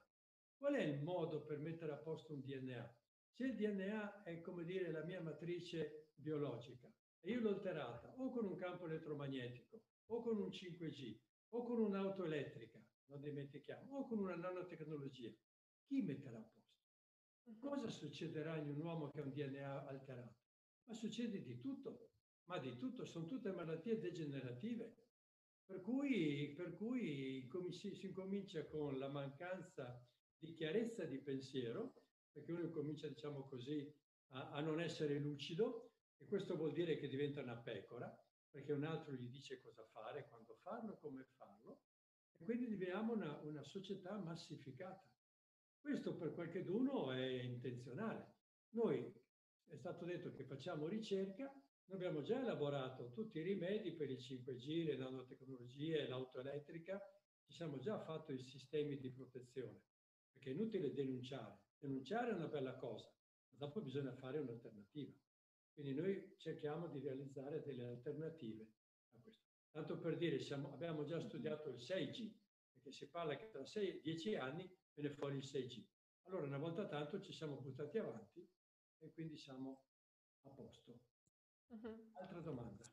Qual 0.55 0.73
è 0.75 0.81
il 0.81 1.03
modo 1.03 1.43
per 1.43 1.59
mettere 1.59 1.91
a 1.91 1.97
posto 1.97 2.31
un 2.31 2.39
DNA? 2.39 2.97
Se 3.29 3.43
il 3.43 3.55
DNA 3.57 4.23
è, 4.23 4.39
come 4.39 4.63
dire, 4.63 4.89
la 4.89 5.03
mia 5.03 5.19
matrice 5.19 6.11
biologica 6.15 6.89
e 7.25 7.31
io 7.31 7.39
l'ho 7.39 7.55
alterata 7.55 8.13
o 8.17 8.29
con 8.31 8.45
un 8.45 8.55
campo 8.55 8.85
elettromagnetico 8.85 9.81
o 10.07 10.21
con 10.21 10.37
un 10.37 10.49
5G 10.49 11.17
o 11.49 11.63
con 11.63 11.79
un'auto 11.79 12.25
elettrica, 12.25 12.83
non 13.05 13.21
dimentichiamo, 13.21 13.97
o 13.97 14.07
con 14.07 14.19
una 14.19 14.35
nanotecnologia, 14.35 15.31
chi 15.85 16.01
metterà 16.01 16.37
a 16.37 16.41
posto? 16.41 17.59
Cosa 17.59 17.87
succederà 17.87 18.57
in 18.57 18.69
un 18.69 18.79
uomo 18.79 19.09
che 19.09 19.19
ha 19.19 19.23
un 19.23 19.31
DNA 19.31 19.87
alterato? 19.87 20.35
Ma 20.85 20.93
succede 20.93 21.41
di 21.41 21.59
tutto, 21.59 22.09
ma 22.45 22.57
di 22.57 22.75
tutto, 22.77 23.05
sono 23.05 23.27
tutte 23.27 23.51
malattie 23.51 23.99
degenerative. 23.99 24.95
Per 25.65 25.81
cui, 25.81 26.53
per 26.55 26.75
cui 26.75 27.47
si, 27.71 27.97
incomincia 28.05 28.65
con 28.65 28.97
la 28.97 29.07
mancanza 29.07 30.05
di 30.37 30.53
chiarezza 30.53 31.05
di 31.05 31.19
pensiero, 31.19 31.93
perché 32.31 32.51
uno 32.51 32.69
comincia, 32.69 33.07
diciamo 33.07 33.47
così, 33.47 33.89
a, 34.29 34.51
a 34.51 34.59
non 34.61 34.81
essere 34.81 35.19
lucido, 35.19 35.92
e 36.17 36.25
questo 36.25 36.55
vuol 36.55 36.73
dire 36.73 36.97
che 36.97 37.07
diventa 37.07 37.41
una 37.41 37.57
pecora, 37.57 38.15
perché 38.49 38.71
un 38.71 38.83
altro 38.83 39.13
gli 39.13 39.29
dice 39.29 39.59
cosa 39.61 39.83
fare, 39.91 40.27
quando 40.27 40.55
farlo, 40.61 40.97
come 40.97 41.25
farlo, 41.35 41.81
e 42.37 42.43
quindi 42.43 42.67
diveniamo 42.67 43.13
una, 43.13 43.39
una 43.41 43.63
società 43.63 44.17
massificata. 44.17 45.07
Questo 45.79 46.15
per 46.15 46.33
qualcheduno 46.33 47.11
è 47.11 47.25
intenzionale. 47.41 48.35
Noi 48.69 49.11
è 49.67 49.75
stato 49.75 50.05
detto 50.05 50.31
che 50.31 50.43
facciamo 50.43 50.87
ricerca, 50.87 51.51
noi 51.85 51.97
abbiamo 51.97 52.21
già 52.21 52.39
elaborato 52.39 53.11
tutti 53.11 53.39
i 53.39 53.43
rimedi 53.43 53.91
per 53.93 54.09
il 54.09 54.17
5G, 54.17 54.85
le 54.85 54.97
nanotecnologie, 54.97 56.07
l'auto 56.07 56.39
elettrica, 56.39 57.01
ci 57.45 57.53
siamo 57.53 57.79
già 57.79 57.99
fatti 57.99 58.33
i 58.33 58.41
sistemi 58.41 58.97
di 58.97 59.11
protezione, 59.11 59.81
perché 60.31 60.51
è 60.51 60.53
inutile 60.53 60.93
denunciare. 60.93 61.59
Denunciare 61.77 62.31
è 62.31 62.33
una 62.33 62.47
bella 62.47 62.75
cosa, 62.75 63.11
ma 63.49 63.57
dopo 63.57 63.81
bisogna 63.81 64.13
fare 64.15 64.39
un'alternativa. 64.39 65.13
Quindi 65.73 65.93
noi 65.93 66.35
cerchiamo 66.37 66.87
di 66.87 66.99
realizzare 66.99 67.61
delle 67.63 67.85
alternative 67.85 68.67
a 69.13 69.19
questo. 69.21 69.47
Tanto 69.71 69.99
per 69.99 70.17
dire, 70.17 70.39
siamo, 70.39 70.71
abbiamo 70.71 71.03
già 71.03 71.19
studiato 71.19 71.69
il 71.69 71.77
6G, 71.77 72.31
perché 72.71 72.91
si 72.91 73.09
parla 73.09 73.35
che 73.35 73.49
tra 73.49 73.61
6-10 73.61 74.39
anni 74.39 74.71
viene 74.93 75.13
fuori 75.15 75.37
il 75.37 75.43
6G. 75.43 75.83
Allora 76.25 76.45
una 76.45 76.59
volta 76.59 76.87
tanto 76.87 77.19
ci 77.19 77.33
siamo 77.33 77.59
buttati 77.59 77.97
avanti 77.97 78.47
e 78.99 79.11
quindi 79.11 79.35
siamo 79.35 79.83
a 80.43 80.49
posto. 80.51 80.99
Uh-huh. 81.67 82.11
Altra 82.13 82.39
domanda. 82.39 82.83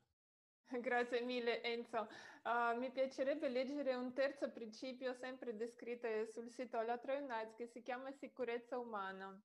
Grazie 0.80 1.20
mille 1.20 1.62
Enzo. 1.62 2.08
Uh, 2.44 2.78
mi 2.78 2.90
piacerebbe 2.90 3.48
leggere 3.48 3.94
un 3.94 4.12
terzo 4.14 4.50
principio 4.50 5.12
sempre 5.12 5.56
descritto 5.56 6.08
sul 6.26 6.50
sito 6.50 6.80
La 6.80 6.98
Troy 6.98 7.26
che 7.56 7.66
si 7.66 7.82
chiama 7.82 8.10
sicurezza 8.12 8.78
umana. 8.78 9.38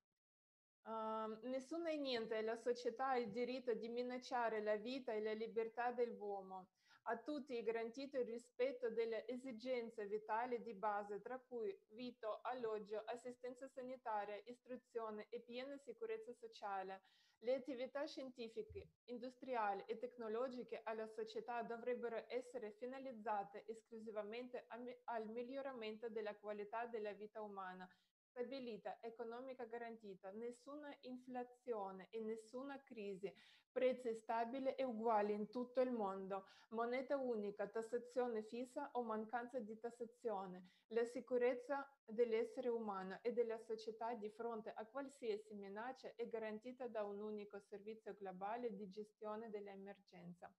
Nessuno 0.88 1.88
e 1.88 1.96
niente, 1.96 2.40
la 2.42 2.54
società 2.54 3.08
ha 3.08 3.16
il 3.16 3.32
diritto 3.32 3.74
di 3.74 3.88
minacciare 3.88 4.62
la 4.62 4.76
vita 4.76 5.12
e 5.12 5.20
la 5.20 5.32
libertà 5.32 5.90
dell'uomo. 5.90 6.68
A 7.08 7.16
tutti 7.18 7.56
è 7.56 7.62
garantito 7.64 8.18
il 8.18 8.26
rispetto 8.26 8.90
delle 8.90 9.26
esigenze 9.26 10.06
vitali 10.06 10.62
di 10.62 10.74
base, 10.74 11.20
tra 11.20 11.40
cui 11.40 11.76
vito, 11.88 12.38
alloggio, 12.42 13.02
assistenza 13.06 13.66
sanitaria, 13.66 14.40
istruzione 14.44 15.26
e 15.30 15.40
piena 15.40 15.76
sicurezza 15.76 16.32
sociale. 16.34 17.02
Le 17.40 17.54
attività 17.54 18.06
scientifiche, 18.06 18.88
industriali 19.06 19.82
e 19.86 19.98
tecnologiche 19.98 20.80
alla 20.84 21.06
società 21.08 21.62
dovrebbero 21.62 22.24
essere 22.28 22.72
finalizzate 22.78 23.64
esclusivamente 23.66 24.66
al 25.04 25.26
miglioramento 25.26 26.08
della 26.08 26.34
qualità 26.36 26.86
della 26.86 27.12
vita 27.12 27.42
umana 27.42 27.88
stabilità 28.36 28.98
economica 29.00 29.64
garantita, 29.64 30.30
nessuna 30.32 30.94
inflazione 31.02 32.08
e 32.10 32.20
nessuna 32.20 32.78
crisi, 32.82 33.34
prezzi 33.72 34.12
stabili 34.12 34.74
e 34.74 34.84
uguali 34.84 35.32
in 35.32 35.48
tutto 35.48 35.80
il 35.80 35.90
mondo, 35.90 36.44
moneta 36.70 37.16
unica, 37.16 37.66
tassazione 37.66 38.42
fissa 38.42 38.90
o 38.92 39.02
mancanza 39.02 39.58
di 39.58 39.78
tassazione, 39.78 40.68
la 40.88 41.04
sicurezza 41.04 41.90
dell'essere 42.04 42.68
umano 42.68 43.18
e 43.22 43.32
della 43.32 43.56
società 43.56 44.12
di 44.12 44.28
fronte 44.28 44.70
a 44.70 44.84
qualsiasi 44.84 45.54
minaccia 45.54 46.12
è 46.14 46.28
garantita 46.28 46.88
da 46.88 47.04
un 47.04 47.18
unico 47.18 47.58
servizio 47.58 48.14
globale 48.14 48.74
di 48.74 48.90
gestione 48.90 49.48
dell'emergenza. 49.48 50.52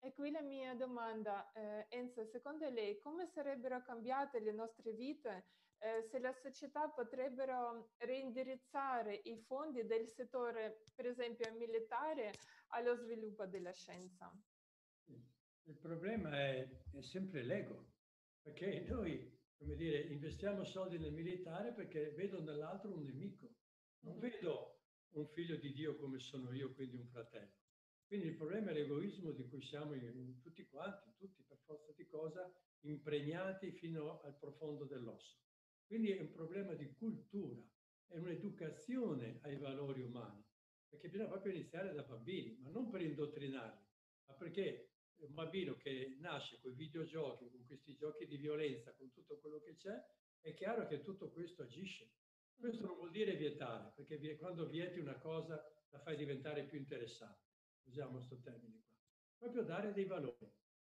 E 0.00 0.12
qui 0.12 0.32
la 0.32 0.42
mia 0.42 0.74
domanda, 0.74 1.50
eh, 1.52 1.86
Enzo, 1.88 2.24
secondo 2.24 2.68
lei 2.68 2.98
come 2.98 3.26
sarebbero 3.26 3.80
cambiate 3.82 4.40
le 4.40 4.52
nostre 4.52 4.92
vite 4.92 5.46
eh, 5.78 6.02
se 6.02 6.18
la 6.18 6.32
società 6.32 6.88
potrebbero 6.88 7.92
reindirizzare 7.98 9.20
i 9.24 9.38
fondi 9.46 9.84
del 9.86 10.08
settore, 10.08 10.84
per 10.94 11.06
esempio 11.06 11.52
militare, 11.54 12.32
allo 12.68 12.96
sviluppo 12.96 13.46
della 13.46 13.72
scienza? 13.72 14.32
Il 15.64 15.76
problema 15.76 16.30
è, 16.38 16.68
è 16.92 17.00
sempre 17.00 17.42
l'ego, 17.42 17.92
perché 18.42 18.84
noi 18.88 19.36
come 19.56 19.74
dire, 19.74 20.00
investiamo 20.12 20.64
soldi 20.64 20.98
nel 20.98 21.12
militare 21.12 21.72
perché 21.72 22.10
vedo 22.10 22.42
nell'altro 22.42 22.92
un 22.92 23.02
nemico. 23.02 23.48
Non 24.00 24.18
vedo 24.18 24.80
un 25.14 25.26
figlio 25.28 25.56
di 25.56 25.72
Dio 25.72 25.96
come 25.96 26.18
sono 26.18 26.52
io, 26.52 26.74
quindi 26.74 26.96
un 26.96 27.08
fratello. 27.08 27.54
Quindi 28.06 28.26
il 28.28 28.36
problema 28.36 28.70
è 28.70 28.74
l'egoismo 28.74 29.32
di 29.32 29.48
cui 29.48 29.62
siamo 29.62 29.94
in, 29.94 30.04
in 30.04 30.40
tutti 30.40 30.64
quanti, 30.68 31.12
tutti 31.16 31.42
per 31.42 31.58
forza 31.64 31.92
di 31.92 32.06
cosa, 32.06 32.52
impregnati 32.80 33.72
fino 33.72 34.20
al 34.20 34.38
profondo 34.38 34.84
dell'osso. 34.84 35.38
Quindi 35.86 36.10
è 36.10 36.20
un 36.20 36.30
problema 36.32 36.74
di 36.74 36.92
cultura, 36.94 37.62
è 38.08 38.16
un'educazione 38.16 39.38
ai 39.42 39.56
valori 39.56 40.02
umani, 40.02 40.44
perché 40.88 41.08
bisogna 41.08 41.28
proprio 41.28 41.52
iniziare 41.52 41.94
da 41.94 42.02
bambini, 42.02 42.58
ma 42.60 42.70
non 42.70 42.90
per 42.90 43.02
indottrinarli, 43.02 43.86
ma 44.26 44.34
perché 44.34 44.90
un 45.18 45.32
bambino 45.32 45.76
che 45.76 46.16
nasce 46.18 46.58
con 46.60 46.72
i 46.72 46.74
videogiochi, 46.74 47.48
con 47.50 47.64
questi 47.66 47.94
giochi 47.94 48.26
di 48.26 48.36
violenza, 48.36 48.94
con 48.94 49.12
tutto 49.12 49.38
quello 49.38 49.60
che 49.60 49.76
c'è, 49.76 49.96
è 50.40 50.54
chiaro 50.54 50.86
che 50.86 51.02
tutto 51.02 51.30
questo 51.30 51.62
agisce. 51.62 52.12
Questo 52.56 52.86
non 52.86 52.96
vuol 52.96 53.10
dire 53.10 53.36
vietare, 53.36 53.92
perché 53.94 54.36
quando 54.36 54.66
vieti 54.68 54.98
una 54.98 55.18
cosa 55.18 55.62
la 55.90 55.98
fai 56.00 56.16
diventare 56.16 56.64
più 56.64 56.78
interessante, 56.78 57.44
usiamo 57.84 58.12
questo 58.12 58.40
termine 58.40 58.82
qua. 58.86 58.96
Proprio 59.38 59.62
dare 59.62 59.92
dei 59.92 60.04
valori. 60.04 60.52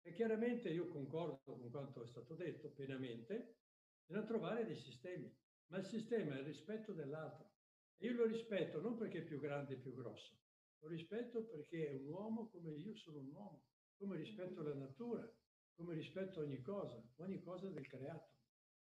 E 0.03 0.13
chiaramente 0.13 0.69
io 0.69 0.87
concordo 0.89 1.41
con 1.43 1.71
quanto 1.71 2.03
è 2.03 2.07
stato 2.07 2.35
detto 2.35 2.71
pienamente, 2.71 3.57
bisogna 4.07 4.27
trovare 4.27 4.65
dei 4.65 4.77
sistemi, 4.77 5.35
ma 5.67 5.79
il 5.79 5.85
sistema 5.85 6.37
è 6.37 6.39
il 6.39 6.45
rispetto 6.45 6.93
dell'altro. 6.93 7.55
E 7.99 8.07
io 8.07 8.15
lo 8.15 8.27
rispetto 8.27 8.81
non 8.81 8.97
perché 8.97 9.19
è 9.19 9.25
più 9.25 9.39
grande 9.39 9.75
e 9.75 9.79
più 9.79 9.95
grosso, 9.95 10.39
lo 10.79 10.89
rispetto 10.89 11.45
perché 11.47 11.89
è 11.89 11.93
un 11.93 12.07
uomo 12.09 12.49
come 12.51 12.73
io 12.73 12.95
sono 12.95 13.19
un 13.19 13.31
uomo, 13.33 13.65
come 13.97 14.17
rispetto 14.17 14.63
la 14.63 14.75
natura, 14.75 15.29
come 15.75 15.95
rispetto 15.95 16.41
ogni 16.41 16.61
cosa, 16.61 17.03
ogni 17.17 17.41
cosa 17.41 17.69
del 17.71 17.87
creato. 17.87 18.35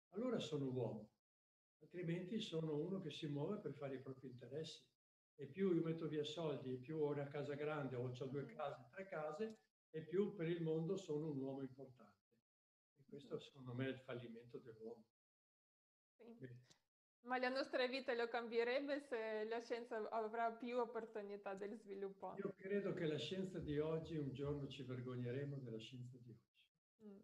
Allora 0.10 0.39
sono 0.39 0.70
uomo, 0.70 1.12
altrimenti 1.79 2.39
sono 2.39 2.75
uno 2.75 3.01
che 3.01 3.12
si 3.12 3.27
muove 3.27 3.60
per 3.60 3.74
fare 3.74 3.96
i 3.96 4.01
propri 4.01 4.27
interessi. 4.27 4.84
E 5.38 5.48
più 5.48 5.74
io 5.74 5.84
metto 5.84 6.08
via 6.08 6.24
soldi, 6.24 6.74
e 6.74 6.77
più 6.77 6.98
ho 6.98 7.12
una 7.12 7.27
casa 7.27 7.55
grande, 7.55 7.98
o 7.98 8.10
ho 8.10 8.25
due 8.27 8.46
case, 8.46 8.88
tre 8.89 9.05
case, 9.08 9.60
e 9.89 10.05
più 10.05 10.34
per 10.34 10.48
il 10.48 10.62
mondo 10.62 10.96
sono 10.96 11.29
un 11.29 11.39
uomo 11.39 11.62
importante. 11.62 12.24
E 12.96 13.03
questo 13.05 13.38
secondo 13.39 13.74
me 13.74 13.88
è 13.88 13.89
il 13.89 14.00
fallimento 14.00 14.60
dell'uomo. 14.60 15.03
Sì. 16.38 16.48
Ma 17.26 17.40
la 17.40 17.50
nostra 17.50 17.88
vita 17.88 18.14
lo 18.14 18.28
cambierebbe 18.28 19.00
se 19.00 19.46
la 19.46 19.60
scienza 19.60 19.98
avrà 20.10 20.52
più 20.52 20.78
opportunità 20.78 21.56
del 21.56 21.76
sviluppo? 21.76 22.36
Io 22.38 22.54
credo 22.56 22.94
che 22.94 23.06
la 23.06 23.18
scienza 23.18 23.58
di 23.58 23.80
oggi, 23.80 24.16
un 24.16 24.32
giorno 24.32 24.68
ci 24.68 24.84
vergogneremo 24.84 25.58
della 25.58 25.80
scienza 25.80 26.18
di 26.20 26.30
oggi. 26.30 27.06
Mm. 27.06 27.20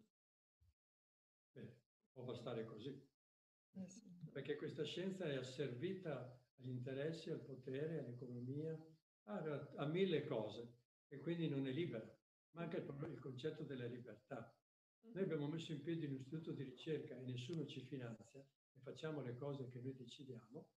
Beh, 1.52 1.76
può 2.12 2.24
bastare 2.24 2.64
così. 2.64 3.00
Eh 3.74 3.86
sì. 3.86 4.02
Perché 4.32 4.56
questa 4.56 4.82
scienza 4.82 5.24
è 5.24 5.36
asservita 5.36 6.36
agli 6.58 6.70
interessi, 6.70 7.30
al 7.30 7.40
potere, 7.40 8.00
all'economia, 8.00 8.76
a, 9.24 9.72
a 9.76 9.86
mille 9.86 10.24
cose 10.24 10.78
e 11.06 11.20
quindi 11.20 11.48
non 11.48 11.68
è 11.68 11.70
libera. 11.70 12.04
Manca 12.52 12.76
il, 12.76 13.08
il 13.08 13.20
concetto 13.20 13.62
della 13.62 13.86
libertà. 13.86 14.52
Noi 15.02 15.22
mm. 15.22 15.24
abbiamo 15.26 15.46
messo 15.46 15.70
in 15.70 15.80
piedi 15.80 16.06
un 16.06 16.14
istituto 16.14 16.50
di 16.50 16.64
ricerca 16.64 17.14
e 17.14 17.20
nessuno 17.20 17.64
ci 17.66 17.82
finanzia 17.82 18.44
e 18.74 18.80
facciamo 18.80 19.22
le 19.22 19.34
cose 19.34 19.68
che 19.68 19.80
noi 19.80 19.94
decidiamo, 19.94 20.68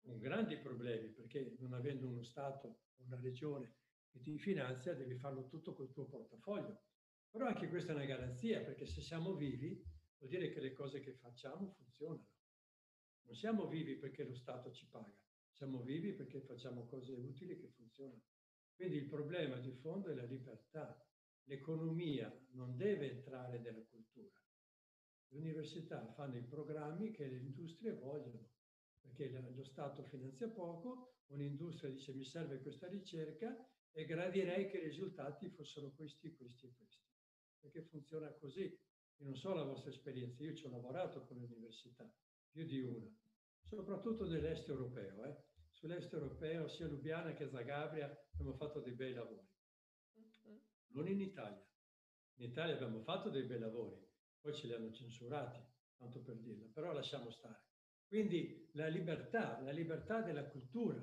con 0.00 0.18
grandi 0.18 0.56
problemi, 0.56 1.08
perché 1.08 1.56
non 1.58 1.72
avendo 1.72 2.08
uno 2.08 2.22
Stato 2.22 2.80
una 3.04 3.18
regione 3.20 3.74
che 4.10 4.20
ti 4.20 4.38
finanzia, 4.38 4.94
devi 4.94 5.16
farlo 5.16 5.46
tutto 5.46 5.74
col 5.74 5.92
tuo 5.92 6.06
portafoglio. 6.06 6.82
Però 7.30 7.46
anche 7.46 7.68
questa 7.68 7.92
è 7.92 7.94
una 7.94 8.04
garanzia, 8.04 8.60
perché 8.60 8.84
se 8.86 9.00
siamo 9.00 9.34
vivi, 9.34 9.82
vuol 10.18 10.30
dire 10.30 10.50
che 10.50 10.60
le 10.60 10.72
cose 10.72 11.00
che 11.00 11.12
facciamo 11.14 11.70
funzionano. 11.70 12.28
Non 13.22 13.34
siamo 13.34 13.68
vivi 13.68 13.96
perché 13.96 14.24
lo 14.24 14.34
Stato 14.34 14.70
ci 14.70 14.86
paga, 14.86 15.16
siamo 15.50 15.80
vivi 15.80 16.12
perché 16.12 16.40
facciamo 16.40 16.84
cose 16.84 17.12
utili 17.12 17.58
che 17.58 17.68
funzionano. 17.68 18.22
Quindi 18.74 18.96
il 18.96 19.06
problema 19.06 19.56
di 19.58 19.72
fondo 19.72 20.08
è 20.08 20.14
la 20.14 20.24
libertà. 20.24 21.00
L'economia 21.44 22.30
non 22.50 22.76
deve 22.76 23.10
entrare 23.10 23.58
nella 23.58 23.82
cultura, 23.84 24.41
le 25.32 25.38
università 25.38 26.12
fanno 26.12 26.36
i 26.36 26.44
programmi 26.44 27.10
che 27.10 27.26
le 27.26 27.38
industrie 27.38 27.94
vogliono, 27.94 28.50
perché 29.00 29.30
lo 29.30 29.64
Stato 29.64 30.04
finanzia 30.04 30.48
poco, 30.48 31.16
un'industria 31.28 31.90
dice 31.90 32.12
mi 32.12 32.24
serve 32.24 32.60
questa 32.60 32.86
ricerca 32.86 33.56
e 33.92 34.04
gradirei 34.04 34.68
che 34.68 34.78
i 34.78 34.84
risultati 34.84 35.48
fossero 35.50 35.92
questi, 35.94 36.34
questi 36.36 36.66
e 36.66 36.74
questi, 36.76 37.06
perché 37.60 37.82
funziona 37.82 38.30
così. 38.34 38.62
Io 39.16 39.24
non 39.24 39.36
so 39.36 39.54
la 39.54 39.64
vostra 39.64 39.90
esperienza, 39.90 40.42
io 40.42 40.54
ci 40.54 40.66
ho 40.66 40.70
lavorato 40.70 41.24
con 41.26 41.38
l'università, 41.38 42.10
più 42.50 42.66
di 42.66 42.82
una, 42.82 43.10
soprattutto 43.68 44.26
nell'est 44.28 44.68
europeo. 44.68 45.24
Eh. 45.24 45.44
Sull'est 45.70 46.12
europeo, 46.12 46.68
sia 46.68 46.86
Lubiana 46.86 47.32
che 47.32 47.48
Zagabria, 47.48 48.06
abbiamo 48.32 48.54
fatto 48.54 48.80
dei 48.80 48.92
bei 48.92 49.14
lavori. 49.14 49.48
Mm-hmm. 50.18 50.58
Non 50.88 51.08
in 51.08 51.20
Italia. 51.20 51.66
In 52.36 52.50
Italia 52.50 52.74
abbiamo 52.74 53.00
fatto 53.00 53.30
dei 53.30 53.44
bei 53.44 53.58
lavori, 53.58 53.98
poi 54.42 54.52
ce 54.54 54.66
li 54.66 54.74
hanno 54.74 54.90
censurati, 54.90 55.64
tanto 55.96 56.20
per 56.20 56.36
dirla, 56.36 56.66
però 56.66 56.92
lasciamo 56.92 57.30
stare. 57.30 57.62
Quindi 58.06 58.68
la 58.74 58.88
libertà, 58.88 59.60
la 59.62 59.70
libertà 59.70 60.20
della 60.20 60.44
cultura, 60.44 61.02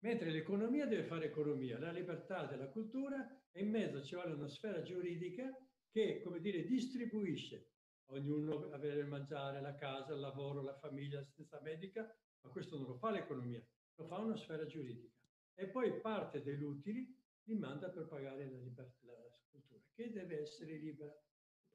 mentre 0.00 0.30
l'economia 0.30 0.86
deve 0.86 1.04
fare 1.04 1.26
economia, 1.26 1.78
la 1.78 1.92
libertà 1.92 2.46
della 2.46 2.68
cultura 2.68 3.24
e 3.52 3.62
in 3.62 3.70
mezzo 3.70 4.02
ci 4.02 4.14
vuole 4.14 4.32
una 4.32 4.48
sfera 4.48 4.82
giuridica 4.82 5.54
che, 5.90 6.20
come 6.22 6.40
dire, 6.40 6.64
distribuisce 6.64 7.74
ognuno 8.06 8.70
avere 8.70 9.00
il 9.00 9.06
mangiare, 9.06 9.60
la 9.60 9.74
casa, 9.74 10.14
il 10.14 10.20
lavoro, 10.20 10.62
la 10.62 10.78
famiglia, 10.78 11.18
l'assistenza 11.18 11.60
medica, 11.60 12.02
ma 12.40 12.50
questo 12.50 12.78
non 12.78 12.86
lo 12.86 12.96
fa 12.96 13.10
l'economia, 13.10 13.62
lo 13.96 14.06
fa 14.06 14.18
una 14.18 14.36
sfera 14.36 14.64
giuridica. 14.64 15.14
E 15.54 15.68
poi 15.68 16.00
parte 16.00 16.42
degli 16.42 16.62
utili 16.62 17.14
li 17.44 17.54
manda 17.54 17.90
per 17.90 18.06
pagare 18.06 18.50
la, 18.50 18.58
libertà, 18.58 19.06
la 19.06 19.38
cultura, 19.50 19.82
che 19.92 20.10
deve 20.10 20.40
essere 20.40 20.76
libera 20.76 21.14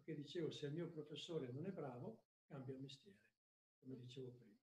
perché 0.04 0.22
dicevo 0.22 0.52
se 0.52 0.66
il 0.66 0.74
mio 0.74 0.89
professore 0.89 1.50
non 1.52 1.66
è 1.66 1.72
bravo, 1.72 2.26
cambia 2.46 2.78
mestiere, 2.78 3.20
come 3.80 3.98
dicevo 3.98 4.32
prima. 4.32 4.60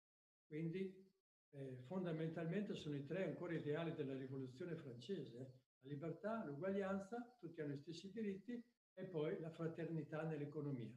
Quindi 0.46 1.08
eh, 1.52 1.76
fondamentalmente 1.86 2.74
sono 2.74 2.96
i 2.96 3.06
tre 3.06 3.24
ancora 3.24 3.54
ideali 3.54 3.94
della 3.94 4.14
rivoluzione 4.14 4.76
francese, 4.76 5.38
eh? 5.38 5.52
la 5.80 5.88
libertà, 5.88 6.44
l'uguaglianza, 6.44 7.36
tutti 7.40 7.60
hanno 7.62 7.72
gli 7.72 7.78
stessi 7.78 8.10
diritti 8.10 8.62
e 8.92 9.04
poi 9.06 9.40
la 9.40 9.50
fraternità 9.50 10.24
nell'economia, 10.24 10.92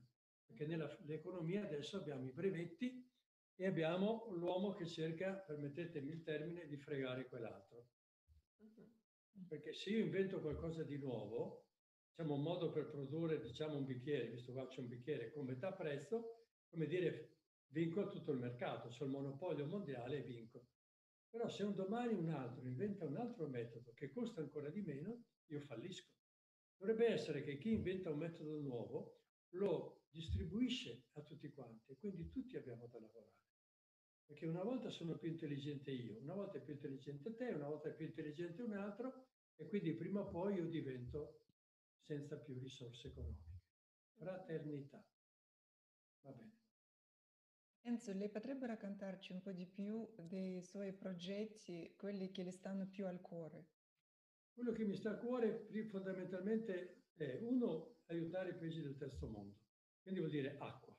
perché 0.45 0.65
nell'economia 0.65 1.63
adesso 1.63 1.97
abbiamo 1.97 2.25
i 2.25 2.33
brevetti 2.33 3.09
e 3.55 3.65
abbiamo 3.65 4.27
l'uomo 4.31 4.73
che 4.73 4.85
cerca, 4.85 5.35
permettetemi 5.35 6.11
il 6.11 6.23
termine, 6.23 6.67
di 6.67 6.75
fregare 6.75 7.29
quell'altro. 7.29 7.87
Perché 9.47 9.73
se 9.73 9.91
io 9.91 9.99
invento 9.99 10.41
qualcosa 10.41 10.83
di 10.83 10.97
nuovo, 10.97 11.63
diciamo, 12.15 12.35
un 12.35 12.43
modo 12.43 12.71
per 12.71 12.89
produrre 12.89 13.41
diciamo, 13.41 13.77
un 13.77 13.85
bicchiere, 13.85 14.29
visto 14.29 14.51
qua 14.53 14.67
c'è 14.67 14.81
un 14.81 14.87
bicchiere 14.87 15.31
con 15.31 15.45
metà 15.45 15.73
prezzo, 15.73 16.45
come 16.69 16.85
dire, 16.85 17.37
vinco 17.67 18.07
tutto 18.07 18.31
il 18.31 18.39
mercato, 18.39 18.89
c'è 18.89 19.03
il 19.03 19.09
monopolio 19.09 19.65
mondiale 19.65 20.19
e 20.19 20.21
vinco. 20.21 20.67
Però 21.29 21.49
se 21.49 21.63
un 21.63 21.73
domani 21.73 22.13
un 22.13 22.29
altro 22.29 22.63
inventa 22.67 23.05
un 23.05 23.17
altro 23.17 23.47
metodo 23.47 23.91
che 23.93 24.11
costa 24.11 24.41
ancora 24.41 24.69
di 24.69 24.81
meno, 24.81 25.25
io 25.47 25.59
fallisco. 25.61 26.11
Dovrebbe 26.77 27.07
essere 27.07 27.41
che 27.41 27.57
chi 27.57 27.71
inventa 27.71 28.11
un 28.11 28.19
metodo 28.19 28.59
nuovo 28.59 29.21
lo 29.53 30.03
distribuisce 30.09 31.05
a 31.13 31.21
tutti 31.23 31.51
quanti 31.51 31.91
e 31.91 31.97
quindi 31.97 32.29
tutti 32.29 32.55
abbiamo 32.55 32.87
da 32.87 32.99
lavorare. 32.99 33.41
Perché 34.25 34.45
una 34.45 34.63
volta 34.63 34.89
sono 34.89 35.17
più 35.17 35.29
intelligente 35.29 35.91
io, 35.91 36.19
una 36.19 36.35
volta 36.35 36.59
è 36.59 36.61
più 36.61 36.73
intelligente 36.73 37.33
te, 37.35 37.47
una 37.47 37.67
volta 37.67 37.89
è 37.89 37.95
più 37.95 38.05
intelligente 38.05 38.61
un 38.61 38.73
altro 38.73 39.27
e 39.55 39.67
quindi 39.67 39.95
prima 39.95 40.21
o 40.21 40.29
poi 40.29 40.55
io 40.55 40.67
divento 40.67 41.42
senza 42.03 42.37
più 42.37 42.57
risorse 42.59 43.07
economiche. 43.07 43.61
Fraternità. 44.15 45.03
Va 46.21 46.31
bene. 46.31 46.61
Enzo, 47.85 48.13
lei 48.13 48.29
potrebbe 48.29 48.65
raccontarci 48.65 49.33
un 49.33 49.41
po' 49.41 49.51
di 49.51 49.65
più 49.65 50.09
dei 50.17 50.61
suoi 50.61 50.93
progetti, 50.93 51.93
quelli 51.97 52.31
che 52.31 52.43
le 52.43 52.51
stanno 52.51 52.87
più 52.87 53.05
al 53.05 53.19
cuore? 53.19 53.71
Quello 54.53 54.71
che 54.71 54.85
mi 54.85 54.95
sta 54.95 55.11
a 55.11 55.17
cuore 55.17 55.67
fondamentalmente 55.89 57.07
è 57.15 57.39
uno, 57.41 57.97
aiutare 58.05 58.51
i 58.51 58.57
paesi 58.57 58.81
del 58.81 58.95
terzo 58.95 59.27
mondo, 59.27 59.57
quindi 60.01 60.21
vuol 60.21 60.31
dire 60.31 60.55
acqua. 60.59 60.95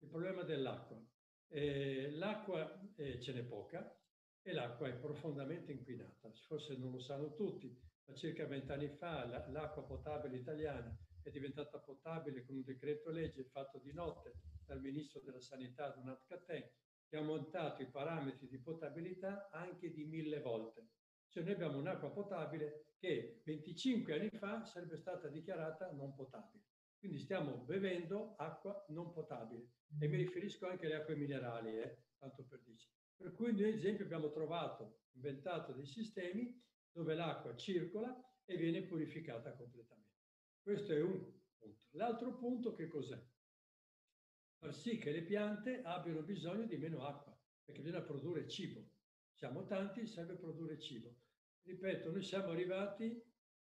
Il 0.00 0.08
problema 0.08 0.42
dell'acqua. 0.42 1.02
Eh, 1.48 2.10
l'acqua 2.12 2.94
eh, 2.96 3.20
ce 3.20 3.32
n'è 3.32 3.44
poca 3.44 3.98
e 4.42 4.52
l'acqua 4.52 4.88
è 4.88 4.98
profondamente 4.98 5.72
inquinata. 5.72 6.30
Forse 6.46 6.76
non 6.76 6.90
lo 6.92 6.98
sanno 6.98 7.34
tutti, 7.34 7.74
circa 8.14 8.46
vent'anni 8.46 8.88
fa 8.88 9.26
l'acqua 9.48 9.84
potabile 9.84 10.36
italiana 10.36 10.96
è 11.22 11.30
diventata 11.30 11.78
potabile 11.78 12.44
con 12.44 12.56
un 12.56 12.62
decreto 12.64 13.10
legge 13.10 13.44
fatto 13.44 13.78
di 13.78 13.92
notte 13.92 14.34
dal 14.64 14.80
ministro 14.80 15.20
della 15.20 15.40
sanità 15.40 15.88
Donat 15.90 16.24
Cattin 16.26 16.64
che 17.08 17.16
ha 17.16 17.22
montato 17.22 17.82
i 17.82 17.90
parametri 17.90 18.48
di 18.48 18.58
potabilità 18.58 19.48
anche 19.50 19.92
di 19.92 20.04
mille 20.04 20.40
volte. 20.40 20.88
Cioè 21.28 21.42
noi 21.42 21.52
abbiamo 21.52 21.78
un'acqua 21.78 22.10
potabile 22.10 22.94
che 22.98 23.42
25 23.44 24.14
anni 24.14 24.30
fa 24.30 24.64
sarebbe 24.64 24.96
stata 24.96 25.28
dichiarata 25.28 25.90
non 25.92 26.14
potabile. 26.14 26.64
Quindi 26.98 27.18
stiamo 27.18 27.56
bevendo 27.64 28.34
acqua 28.36 28.84
non 28.88 29.12
potabile 29.12 29.70
e 29.98 30.06
mi 30.06 30.16
riferisco 30.16 30.68
anche 30.68 30.86
alle 30.86 30.96
acque 30.96 31.16
minerali, 31.16 31.78
eh, 31.78 31.98
tanto 32.18 32.44
per 32.44 32.60
dire. 32.62 32.78
Per 33.16 33.32
cui 33.32 33.52
noi, 33.52 33.70
ad 33.70 33.74
esempio, 33.76 34.04
abbiamo 34.04 34.30
trovato, 34.30 35.00
inventato 35.12 35.72
dei 35.72 35.86
sistemi 35.86 36.62
dove 36.92 37.14
l'acqua 37.14 37.54
circola 37.56 38.18
e 38.44 38.56
viene 38.56 38.82
purificata 38.82 39.54
completamente. 39.54 40.18
Questo 40.60 40.92
è 40.92 41.00
un 41.00 41.18
punto. 41.56 41.86
L'altro 41.92 42.36
punto 42.36 42.74
che 42.74 42.88
cos'è? 42.88 43.20
Far 44.58 44.74
sì 44.74 44.98
che 44.98 45.10
le 45.10 45.22
piante 45.22 45.82
abbiano 45.82 46.22
bisogno 46.22 46.66
di 46.66 46.76
meno 46.76 47.06
acqua, 47.06 47.36
perché 47.64 47.80
bisogna 47.80 48.02
produrre 48.02 48.48
cibo. 48.48 48.90
Siamo 49.32 49.64
tanti, 49.64 50.06
serve 50.06 50.36
produrre 50.36 50.78
cibo. 50.78 51.16
Ripeto, 51.62 52.10
noi 52.10 52.22
siamo 52.22 52.50
arrivati, 52.50 53.22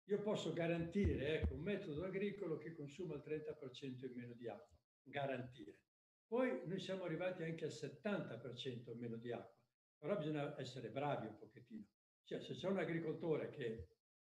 io 0.03 0.21
posso 0.21 0.51
garantire 0.51 1.39
ecco, 1.39 1.53
un 1.53 1.61
metodo 1.61 2.03
agricolo 2.03 2.57
che 2.57 2.73
consuma 2.73 3.15
il 3.15 3.23
30% 3.25 4.05
in 4.05 4.13
meno 4.15 4.33
di 4.33 4.47
acqua, 4.47 4.75
garantire. 5.03 5.79
Poi 6.27 6.65
noi 6.65 6.79
siamo 6.79 7.03
arrivati 7.03 7.43
anche 7.43 7.65
al 7.65 7.71
70% 7.71 8.91
in 8.91 8.99
meno 8.99 9.17
di 9.17 9.31
acqua, 9.31 9.59
però 9.97 10.17
bisogna 10.17 10.59
essere 10.59 10.89
bravi 10.89 11.27
un 11.27 11.37
pochettino. 11.37 11.87
Cioè, 12.23 12.39
se 12.41 12.53
c'è 12.53 12.67
un 12.67 12.77
agricoltore 12.77 13.49
che 13.49 13.87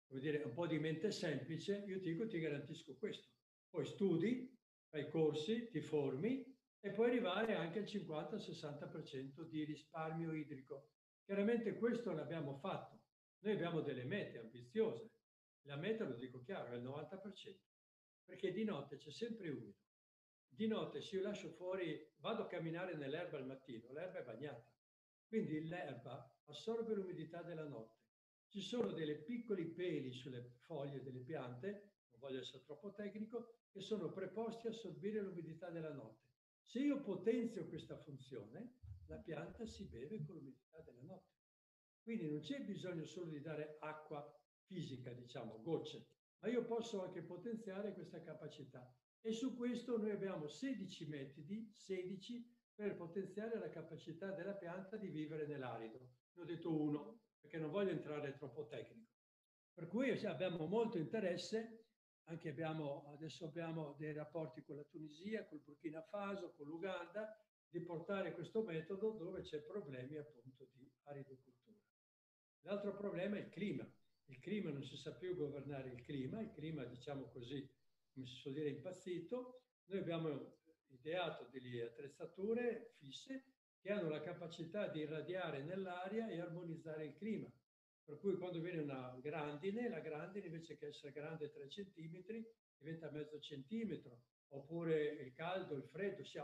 vuol 0.08 0.21
dire, 0.21 0.43
un 0.43 0.54
po' 0.54 0.67
di 0.67 0.80
mente 0.80 1.12
semplice, 1.12 1.84
io 1.88 2.00
ti 2.00 2.12
dico, 2.12 2.28
ti 2.28 2.39
garantisco 2.39 2.98
questo. 2.98 3.30
Poi 3.69 3.86
studi, 3.86 4.54
fai 4.89 5.10
corsi, 5.10 5.69
ti 5.69 5.82
formi 5.82 6.43
e 6.80 6.91
puoi 6.91 7.10
arrivare 7.10 7.56
anche 7.56 7.80
al 7.80 7.86
50-60% 7.86 9.41
di 9.43 9.63
risparmio 9.63 10.34
idrico. 10.34 10.91
Chiaramente 11.24 11.78
questo 11.78 12.13
l'abbiamo 12.13 12.56
fatto. 12.58 13.02
Noi 13.39 13.54
abbiamo 13.54 13.82
delle 13.82 14.04
mete 14.04 14.38
ambiziose. 14.38 15.10
La 15.63 15.78
meta, 15.78 16.06
lo 16.06 16.13
dico 16.15 16.41
chiaro, 16.41 16.74
è 16.74 16.76
il 16.76 16.84
90%, 16.84 17.58
perché 18.24 18.52
di 18.52 18.63
notte 18.63 18.98
c'è 18.98 19.12
sempre 19.12 19.50
umido. 19.50 19.80
Di 20.48 20.67
notte 20.67 21.02
se 21.02 21.15
io 21.15 21.24
lascio 21.24 21.50
fuori, 21.50 22.13
vado 22.17 22.43
a 22.43 22.48
camminare 22.48 22.95
nell'erba 22.95 23.38
al 23.38 23.45
mattino, 23.48 23.91
l'erba 23.91 24.19
è 24.19 24.24
bagnata. 24.24 24.75
Quindi 25.28 25.68
l'erba 25.68 26.32
assorbe 26.46 26.94
l'umidità 26.94 27.42
della 27.42 27.68
notte. 27.68 28.04
Ci 28.48 28.62
sono 28.62 28.92
dei 28.92 29.22
piccoli 29.24 29.66
peli 29.66 30.12
sulle 30.12 30.54
foglie 30.60 31.02
delle 31.02 31.20
piante, 31.20 31.94
non 32.12 32.20
voglio 32.20 32.40
essere 32.40 32.64
troppo 32.64 32.94
tecnico, 32.94 33.56
che 33.72 33.82
sono 33.82 34.12
preposti 34.12 34.68
a 34.68 34.70
assorbire 34.70 35.22
l'umidità 35.22 35.70
della 35.70 35.92
notte. 35.92 36.24
Se 36.64 36.80
io 36.80 37.02
potenzio 37.02 37.68
questa 37.68 37.98
funzione, 37.98 38.80
la 39.08 39.18
pianta 39.18 39.66
si 39.66 39.86
beve 39.86 40.24
con 40.24 40.36
l'umidità 40.36 40.80
della 40.82 41.02
notte. 41.02 41.34
Quindi 42.02 42.30
non 42.30 42.40
c'è 42.40 42.64
bisogno 42.64 43.06
solo 43.06 43.30
di 43.30 43.42
dare 43.42 43.78
acqua 43.80 44.24
fisica, 44.64 45.12
diciamo, 45.12 45.62
gocce, 45.62 46.08
ma 46.40 46.50
io 46.50 46.66
posso 46.66 47.04
anche 47.04 47.22
potenziare 47.22 47.94
questa 47.94 48.22
capacità. 48.22 48.96
E 49.22 49.32
su 49.32 49.56
questo 49.56 49.98
noi 49.98 50.12
abbiamo 50.12 50.48
16 50.48 51.08
metodi, 51.08 51.72
16 51.74 52.55
per 52.76 52.96
potenziare 52.96 53.58
la 53.58 53.70
capacità 53.70 54.32
della 54.32 54.54
pianta 54.54 54.98
di 54.98 55.08
vivere 55.08 55.48
nell'arido. 55.48 55.98
Ne 56.34 56.42
ho 56.42 56.46
detto 56.46 56.78
uno, 56.78 57.22
perché 57.40 57.58
non 57.58 57.72
voglio 57.72 57.92
entrare 57.92 58.36
troppo 58.36 58.68
tecnico. 58.68 59.12
Per 59.74 59.88
cui 59.88 60.12
abbiamo 60.26 60.68
molto 60.68 60.98
interesse, 60.98 61.86
anche 62.26 62.50
abbiamo, 62.50 63.12
adesso 63.14 63.46
abbiamo 63.46 63.96
dei 63.98 64.14
rapporti 64.14 64.62
con 64.64 64.76
la 64.76 64.84
Tunisia, 64.84 65.46
col 65.48 65.62
Burkina 65.64 66.02
Faso, 66.02 66.54
con 66.56 66.68
l'Uganda, 66.68 67.38
di 67.70 67.82
portare 67.82 68.34
questo 68.34 68.64
metodo 68.64 69.12
dove 69.12 69.42
c'è 69.42 69.62
problemi 69.62 70.18
appunto 70.18 70.68
di 70.72 70.90
aridocultura. 71.04 71.78
L'altro 72.62 72.96
problema 72.96 73.38
è 73.38 73.42
il 73.42 73.50
clima. 73.50 73.90
Il 74.28 74.40
clima 74.40 74.72
non 74.72 74.84
si 74.84 74.98
sa 74.98 75.14
più 75.14 75.36
governare 75.36 75.90
il 75.90 76.02
clima, 76.02 76.42
il 76.42 76.52
clima 76.52 76.84
diciamo 76.84 77.30
così, 77.30 77.70
come 78.12 78.26
si 78.26 78.36
suol 78.36 78.54
dire, 78.54 78.70
impazzito. 78.70 79.62
Noi 79.86 80.00
abbiamo 80.00 80.58
ideato 80.99 81.47
delle 81.51 81.84
attrezzature 81.84 82.93
fisse 82.97 83.43
che 83.79 83.91
hanno 83.91 84.10
la 84.10 84.21
capacità 84.21 84.88
di 84.88 85.01
irradiare 85.01 85.62
nell'aria 85.62 86.27
e 86.27 86.39
armonizzare 86.39 87.05
il 87.05 87.15
clima. 87.15 87.51
Per 88.03 88.19
cui 88.19 88.36
quando 88.38 88.60
viene 88.60 88.81
una 88.81 89.17
grandine, 89.21 89.89
la 89.89 89.99
grandine 89.99 90.47
invece 90.47 90.77
che 90.77 90.88
essere 90.88 91.12
grande 91.12 91.51
3 91.51 91.67
cm 91.67 92.23
diventa 92.77 93.12
mezzo 93.12 93.39
centimetro, 93.39 94.21
oppure 94.49 95.05
il 95.05 95.34
caldo, 95.34 95.75
il 95.75 95.84
freddo, 95.84 96.23
si, 96.23 96.39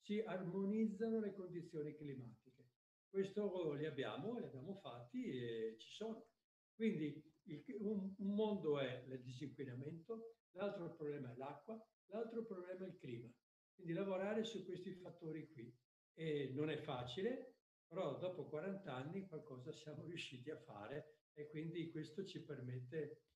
si 0.00 0.20
armonizzano 0.20 1.20
le 1.20 1.32
condizioni 1.32 1.94
climatiche. 1.94 2.64
Questo 3.08 3.72
li 3.72 3.86
abbiamo, 3.86 4.38
li 4.38 4.44
abbiamo 4.44 4.74
fatti 4.74 5.24
e 5.24 5.76
ci 5.78 5.90
sono. 5.90 6.26
Quindi 6.74 7.22
il, 7.44 7.64
un, 7.78 8.14
un 8.18 8.34
mondo 8.34 8.78
è 8.78 9.04
il 9.06 9.22
disinquinamento, 9.22 10.36
l'altro 10.52 10.94
problema 10.94 11.32
è 11.32 11.36
l'acqua, 11.36 11.82
l'altro 12.06 12.44
problema 12.44 12.84
è 12.84 12.88
il 12.88 12.98
clima. 12.98 13.30
Quindi 13.76 13.92
lavorare 13.92 14.42
su 14.42 14.64
questi 14.64 14.94
fattori 14.94 15.46
qui. 15.48 15.72
E 16.14 16.50
non 16.54 16.70
è 16.70 16.78
facile, 16.78 17.58
però 17.86 18.18
dopo 18.18 18.48
40 18.48 18.92
anni 18.92 19.28
qualcosa 19.28 19.70
siamo 19.72 20.02
riusciti 20.04 20.50
a 20.50 20.56
fare 20.56 21.26
e 21.34 21.46
quindi 21.48 21.90
questo 21.90 22.24
ci 22.24 22.42
permette 22.42 23.26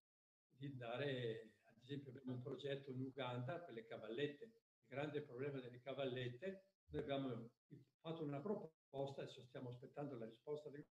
di 0.48 0.74
dare, 0.74 1.56
ad 1.64 1.76
esempio 1.82 2.10
abbiamo 2.10 2.32
un 2.32 2.40
progetto 2.40 2.90
in 2.90 3.02
Uganda 3.02 3.60
per 3.60 3.74
le 3.74 3.84
cavallette, 3.84 4.44
il 4.44 4.86
grande 4.86 5.22
problema 5.22 5.60
delle 5.60 5.80
cavallette, 5.80 6.64
noi 6.86 7.02
abbiamo 7.02 7.50
fatto 8.00 8.24
una 8.24 8.40
proposta, 8.40 9.22
adesso 9.22 9.42
stiamo 9.42 9.68
aspettando 9.68 10.16
la 10.16 10.24
risposta 10.24 10.70
del 10.70 10.86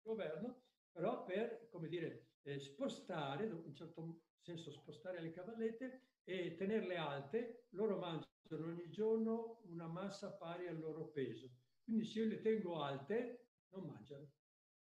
governo, 0.00 0.62
però 0.90 1.24
per, 1.24 1.68
come 1.68 1.88
dire, 1.88 2.30
eh, 2.42 2.58
spostare, 2.60 3.46
in 3.46 3.52
un 3.52 3.74
certo 3.74 4.22
senso 4.40 4.70
spostare 4.70 5.20
le 5.20 5.32
cavallette 5.32 6.06
e 6.28 6.56
tenerle 6.56 6.96
alte, 6.98 7.68
loro 7.70 7.96
mangiano 7.96 8.66
ogni 8.66 8.90
giorno 8.90 9.62
una 9.64 9.86
massa 9.86 10.36
pari 10.36 10.66
al 10.66 10.78
loro 10.78 11.08
peso. 11.08 11.50
Quindi 11.82 12.04
se 12.04 12.20
io 12.20 12.28
le 12.28 12.42
tengo 12.42 12.82
alte, 12.82 13.52
non 13.68 13.86
mangiano, 13.86 14.30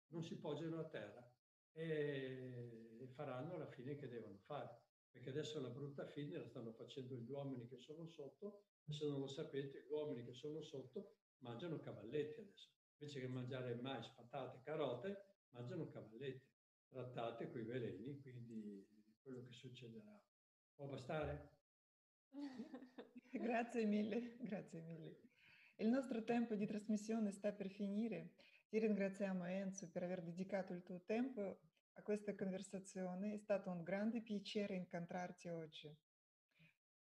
non 0.08 0.24
si 0.24 0.40
poggiano 0.40 0.80
a 0.80 0.88
terra 0.88 1.32
e 1.72 3.08
faranno 3.14 3.58
la 3.60 3.68
fine 3.68 3.96
che 3.96 4.08
devono 4.08 4.40
fare. 4.40 4.86
Perché 5.12 5.30
adesso 5.30 5.62
la 5.62 5.70
brutta 5.70 6.08
fine 6.08 6.40
la 6.40 6.48
stanno 6.48 6.74
facendo 6.74 7.16
gli 7.16 7.30
uomini 7.30 7.68
che 7.68 7.78
sono 7.78 8.08
sotto, 8.08 8.64
e 8.84 8.92
se 8.92 9.06
non 9.06 9.20
lo 9.20 9.28
sapete, 9.28 9.86
gli 9.86 9.92
uomini 9.92 10.26
che 10.26 10.34
sono 10.34 10.64
sotto 10.64 11.18
mangiano 11.44 11.80
cavalletti 11.80 12.40
adesso. 12.40 12.72
Invece 12.98 13.20
che 13.20 13.28
mangiare 13.28 13.76
mais, 13.76 14.08
patate, 14.08 14.62
carote, 14.64 15.44
mangiano 15.52 15.90
cavallette 15.90 16.54
trattate 16.88 17.52
con 17.52 17.62
i 17.62 17.66
veleni, 17.66 18.20
quindi 18.20 18.84
quello 19.22 19.44
che 19.44 19.52
succederà. 19.52 20.20
Può 20.76 20.88
bastare? 20.88 21.52
Grazie 23.32 23.86
mille, 23.86 24.38
grazie 24.40 24.82
mille. 24.82 25.20
Il 25.78 25.88
nostro 25.88 26.24
tempo 26.24 26.56
di 26.56 26.66
trasmissione 26.66 27.32
sta 27.32 27.52
per 27.52 27.70
finire. 27.70 28.34
Ti 28.68 28.80
ringraziamo 28.80 29.46
Enzo 29.46 29.90
per 29.90 30.04
aver 30.04 30.22
dedicato 30.22 30.74
il 30.74 30.84
tuo 30.84 31.02
tempo 31.06 31.60
a 31.94 32.02
questa 32.02 32.36
conversazione. 32.36 33.34
È 33.34 33.38
stato 33.38 33.70
un 33.70 33.84
grande 33.84 34.22
piacere 34.22 34.76
incontrarti 34.76 35.48
oggi. 35.50 35.94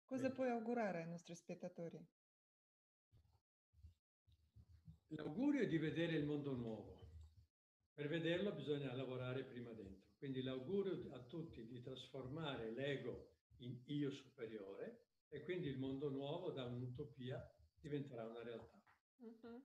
Cosa 0.05 0.31
puoi 0.31 0.49
augurare 0.49 1.03
ai 1.03 1.09
nostri 1.09 1.35
spettatori? 1.35 2.03
L'augurio 5.09 5.63
è 5.63 5.67
di 5.67 5.79
vedere 5.79 6.17
il 6.17 6.25
mondo 6.25 6.55
nuovo. 6.55 7.09
Per 7.93 8.09
vederlo 8.09 8.55
bisogna 8.55 8.95
lavorare 8.95 9.45
prima 9.45 9.73
dentro. 9.73 10.13
Quindi 10.17 10.43
l'augurio 10.43 11.13
a 11.15 11.21
tutti 11.21 11.67
di 11.67 11.81
trasformare 11.81 12.71
l'ego 12.71 13.37
in 13.59 13.83
io 13.87 14.11
superiore 14.11 15.07
e 15.29 15.43
quindi 15.43 15.69
il 15.69 15.79
mondo 15.79 16.09
nuovo 16.09 16.51
da 16.51 16.65
un'utopia 16.65 17.39
diventerà 17.81 18.25
una 18.25 18.43
realtà. 18.43 18.81
Uh-huh. 19.17 19.63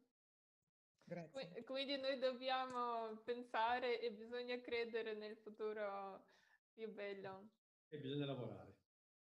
Grazie. 1.05 1.63
Quindi 1.63 1.97
noi 1.97 2.17
dobbiamo 2.17 3.17
pensare 3.23 3.99
e 3.99 4.11
bisogna 4.11 4.59
credere 4.61 5.15
nel 5.15 5.35
futuro 5.37 6.25
più 6.73 6.91
bello. 6.91 7.49
E 7.89 7.99
bisogna 7.99 8.25
lavorare. 8.25 8.77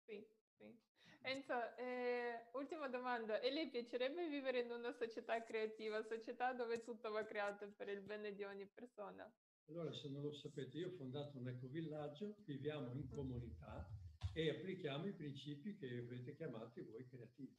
Sì, 0.05 0.27
sì. 0.57 0.85
Enzo, 1.23 1.77
eh, 1.77 2.49
ultima 2.53 2.89
domanda. 2.89 3.41
E 3.41 3.51
lei 3.51 3.69
piacerebbe 3.69 4.29
vivere 4.29 4.61
in 4.61 4.71
una 4.71 4.93
società 4.93 5.43
creativa, 5.43 6.03
società 6.03 6.53
dove 6.53 6.83
tutto 6.83 7.11
va 7.11 7.25
creato 7.25 7.71
per 7.73 7.89
il 7.89 8.01
bene 8.01 8.35
di 8.35 8.45
ogni 8.45 8.67
persona? 8.67 9.31
Allora, 9.69 9.93
se 9.93 10.09
non 10.09 10.23
lo 10.23 10.33
sapete, 10.33 10.79
io 10.79 10.89
ho 10.89 10.97
fondato 10.97 11.39
un 11.39 11.49
ecovillaggio, 11.49 12.37
viviamo 12.45 12.93
in 12.93 13.09
comunità 13.09 13.89
e 14.37 14.51
applichiamo 14.51 15.07
i 15.07 15.15
principi 15.15 15.75
che 15.77 15.97
avete 15.97 16.35
chiamato 16.35 16.85
voi 16.85 17.07
creativi. 17.07 17.59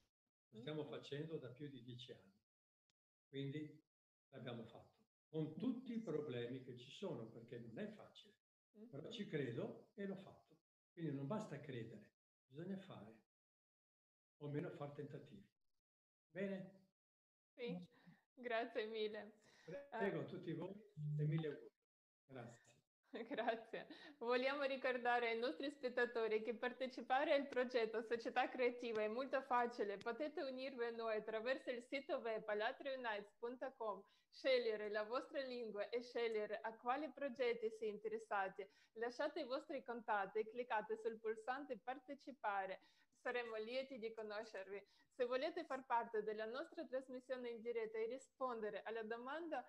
Lo 0.49 0.59
stiamo 0.59 0.85
facendo 0.85 1.39
da 1.39 1.49
più 1.49 1.67
di 1.69 1.81
dieci 1.81 2.11
anni. 2.11 2.35
Quindi 3.27 3.83
l'abbiamo 4.29 4.63
fatto. 4.63 5.05
Con 5.27 5.57
tutti 5.57 5.95
i 5.95 6.01
problemi 6.01 6.61
che 6.61 6.77
ci 6.77 6.91
sono, 6.91 7.29
perché 7.29 7.57
non 7.57 7.79
è 7.79 7.87
facile. 7.87 8.35
Però 8.91 9.09
ci 9.09 9.25
credo 9.25 9.89
e 9.95 10.05
l'ho 10.05 10.17
fatto. 10.17 10.55
Quindi 10.93 11.13
non 11.13 11.25
basta 11.25 11.59
credere, 11.59 12.11
bisogna 12.45 12.77
fare. 12.77 13.25
O 14.37 14.45
almeno 14.45 14.69
fare 14.69 14.93
tentativi. 14.93 15.49
Bene? 16.29 16.85
Sì, 17.55 17.75
grazie 18.35 18.85
mille. 18.85 19.33
Prego 19.89 20.19
a 20.19 20.25
tutti 20.25 20.53
voi 20.53 20.75
e 21.17 21.25
mille 21.25 21.47
auguri. 21.47 21.75
Grazie. 22.27 22.66
Grazie. 23.27 23.87
Vogliamo 24.19 24.63
ricordare 24.63 25.29
ai 25.29 25.39
nostri 25.39 25.69
spettatori 25.69 26.41
che 26.41 26.53
partecipare 26.53 27.33
al 27.33 27.47
progetto 27.47 28.01
Società 28.01 28.49
Creativa 28.49 29.01
è 29.01 29.07
molto 29.07 29.41
facile. 29.41 29.97
Potete 29.97 30.41
unirvi 30.41 30.85
a 30.85 30.91
noi 30.91 31.17
attraverso 31.17 31.69
il 31.71 31.83
sito 31.83 32.17
web 32.17 32.47
alatriunites.com, 32.47 34.03
scegliere 34.29 34.89
la 34.89 35.03
vostra 35.03 35.41
lingua 35.41 35.89
e 35.89 36.01
scegliere 36.01 36.59
a 36.61 36.75
quali 36.77 37.09
progetti 37.11 37.69
siete 37.69 37.85
interessati. 37.85 38.67
Lasciate 38.93 39.41
i 39.41 39.45
vostri 39.45 39.83
contatti 39.83 40.39
e 40.39 40.49
cliccate 40.49 40.97
sul 40.97 41.19
pulsante 41.19 41.79
partecipare. 41.83 42.81
Saremo 43.19 43.55
lieti 43.57 43.97
di 43.97 44.13
conoscervi. 44.13 44.85
Se 45.17 45.25
volete 45.25 45.65
far 45.65 45.83
parte 45.85 46.21
della 46.21 46.45
nostra 46.45 46.85
trasmissione 46.85 47.49
in 47.49 47.61
diretta 47.61 47.97
e 47.97 48.05
rispondere 48.05 48.83
alla 48.85 49.01
domanda 49.01 49.65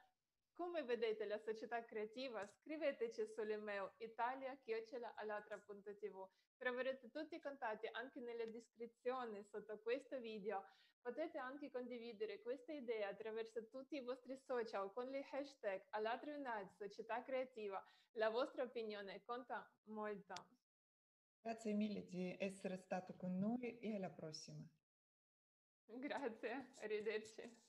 come 0.59 0.83
vedete 0.83 1.25
la 1.25 1.39
società 1.39 1.85
creativa? 1.85 2.45
Scriveteci 2.45 3.25
sull'email 3.27 3.93
italia-alatra.tv. 3.99 6.29
Troverete 6.57 7.11
tutti 7.11 7.37
i 7.37 7.41
contatti 7.41 7.87
anche 7.93 8.19
nella 8.19 8.45
descrizione 8.45 9.45
sotto 9.45 9.79
questo 9.79 10.19
video. 10.19 10.65
Potete 11.01 11.39
anche 11.39 11.71
condividere 11.71 12.43
questa 12.43 12.73
idea 12.73 13.09
attraverso 13.09 13.69
tutti 13.69 13.95
i 13.95 14.03
vostri 14.03 14.37
social 14.37 14.93
con 14.93 15.09
le 15.09 15.25
hashtag 15.31 15.81
Alatra 15.91 16.35
Unite 16.35 16.73
Società 16.77 17.23
Creativa. 17.23 17.81
La 18.17 18.31
vostra 18.31 18.65
opinione 18.65 19.23
conta 19.23 19.65
molto. 19.85 20.35
Grazie 21.41 21.73
mille 21.73 22.05
di 22.09 22.35
essere 22.37 22.79
stato 22.79 23.15
con 23.15 23.39
noi 23.39 23.79
e 23.79 23.95
alla 23.95 24.11
prossima. 24.11 24.69
Grazie, 25.87 26.75
arrivederci. 26.81 27.68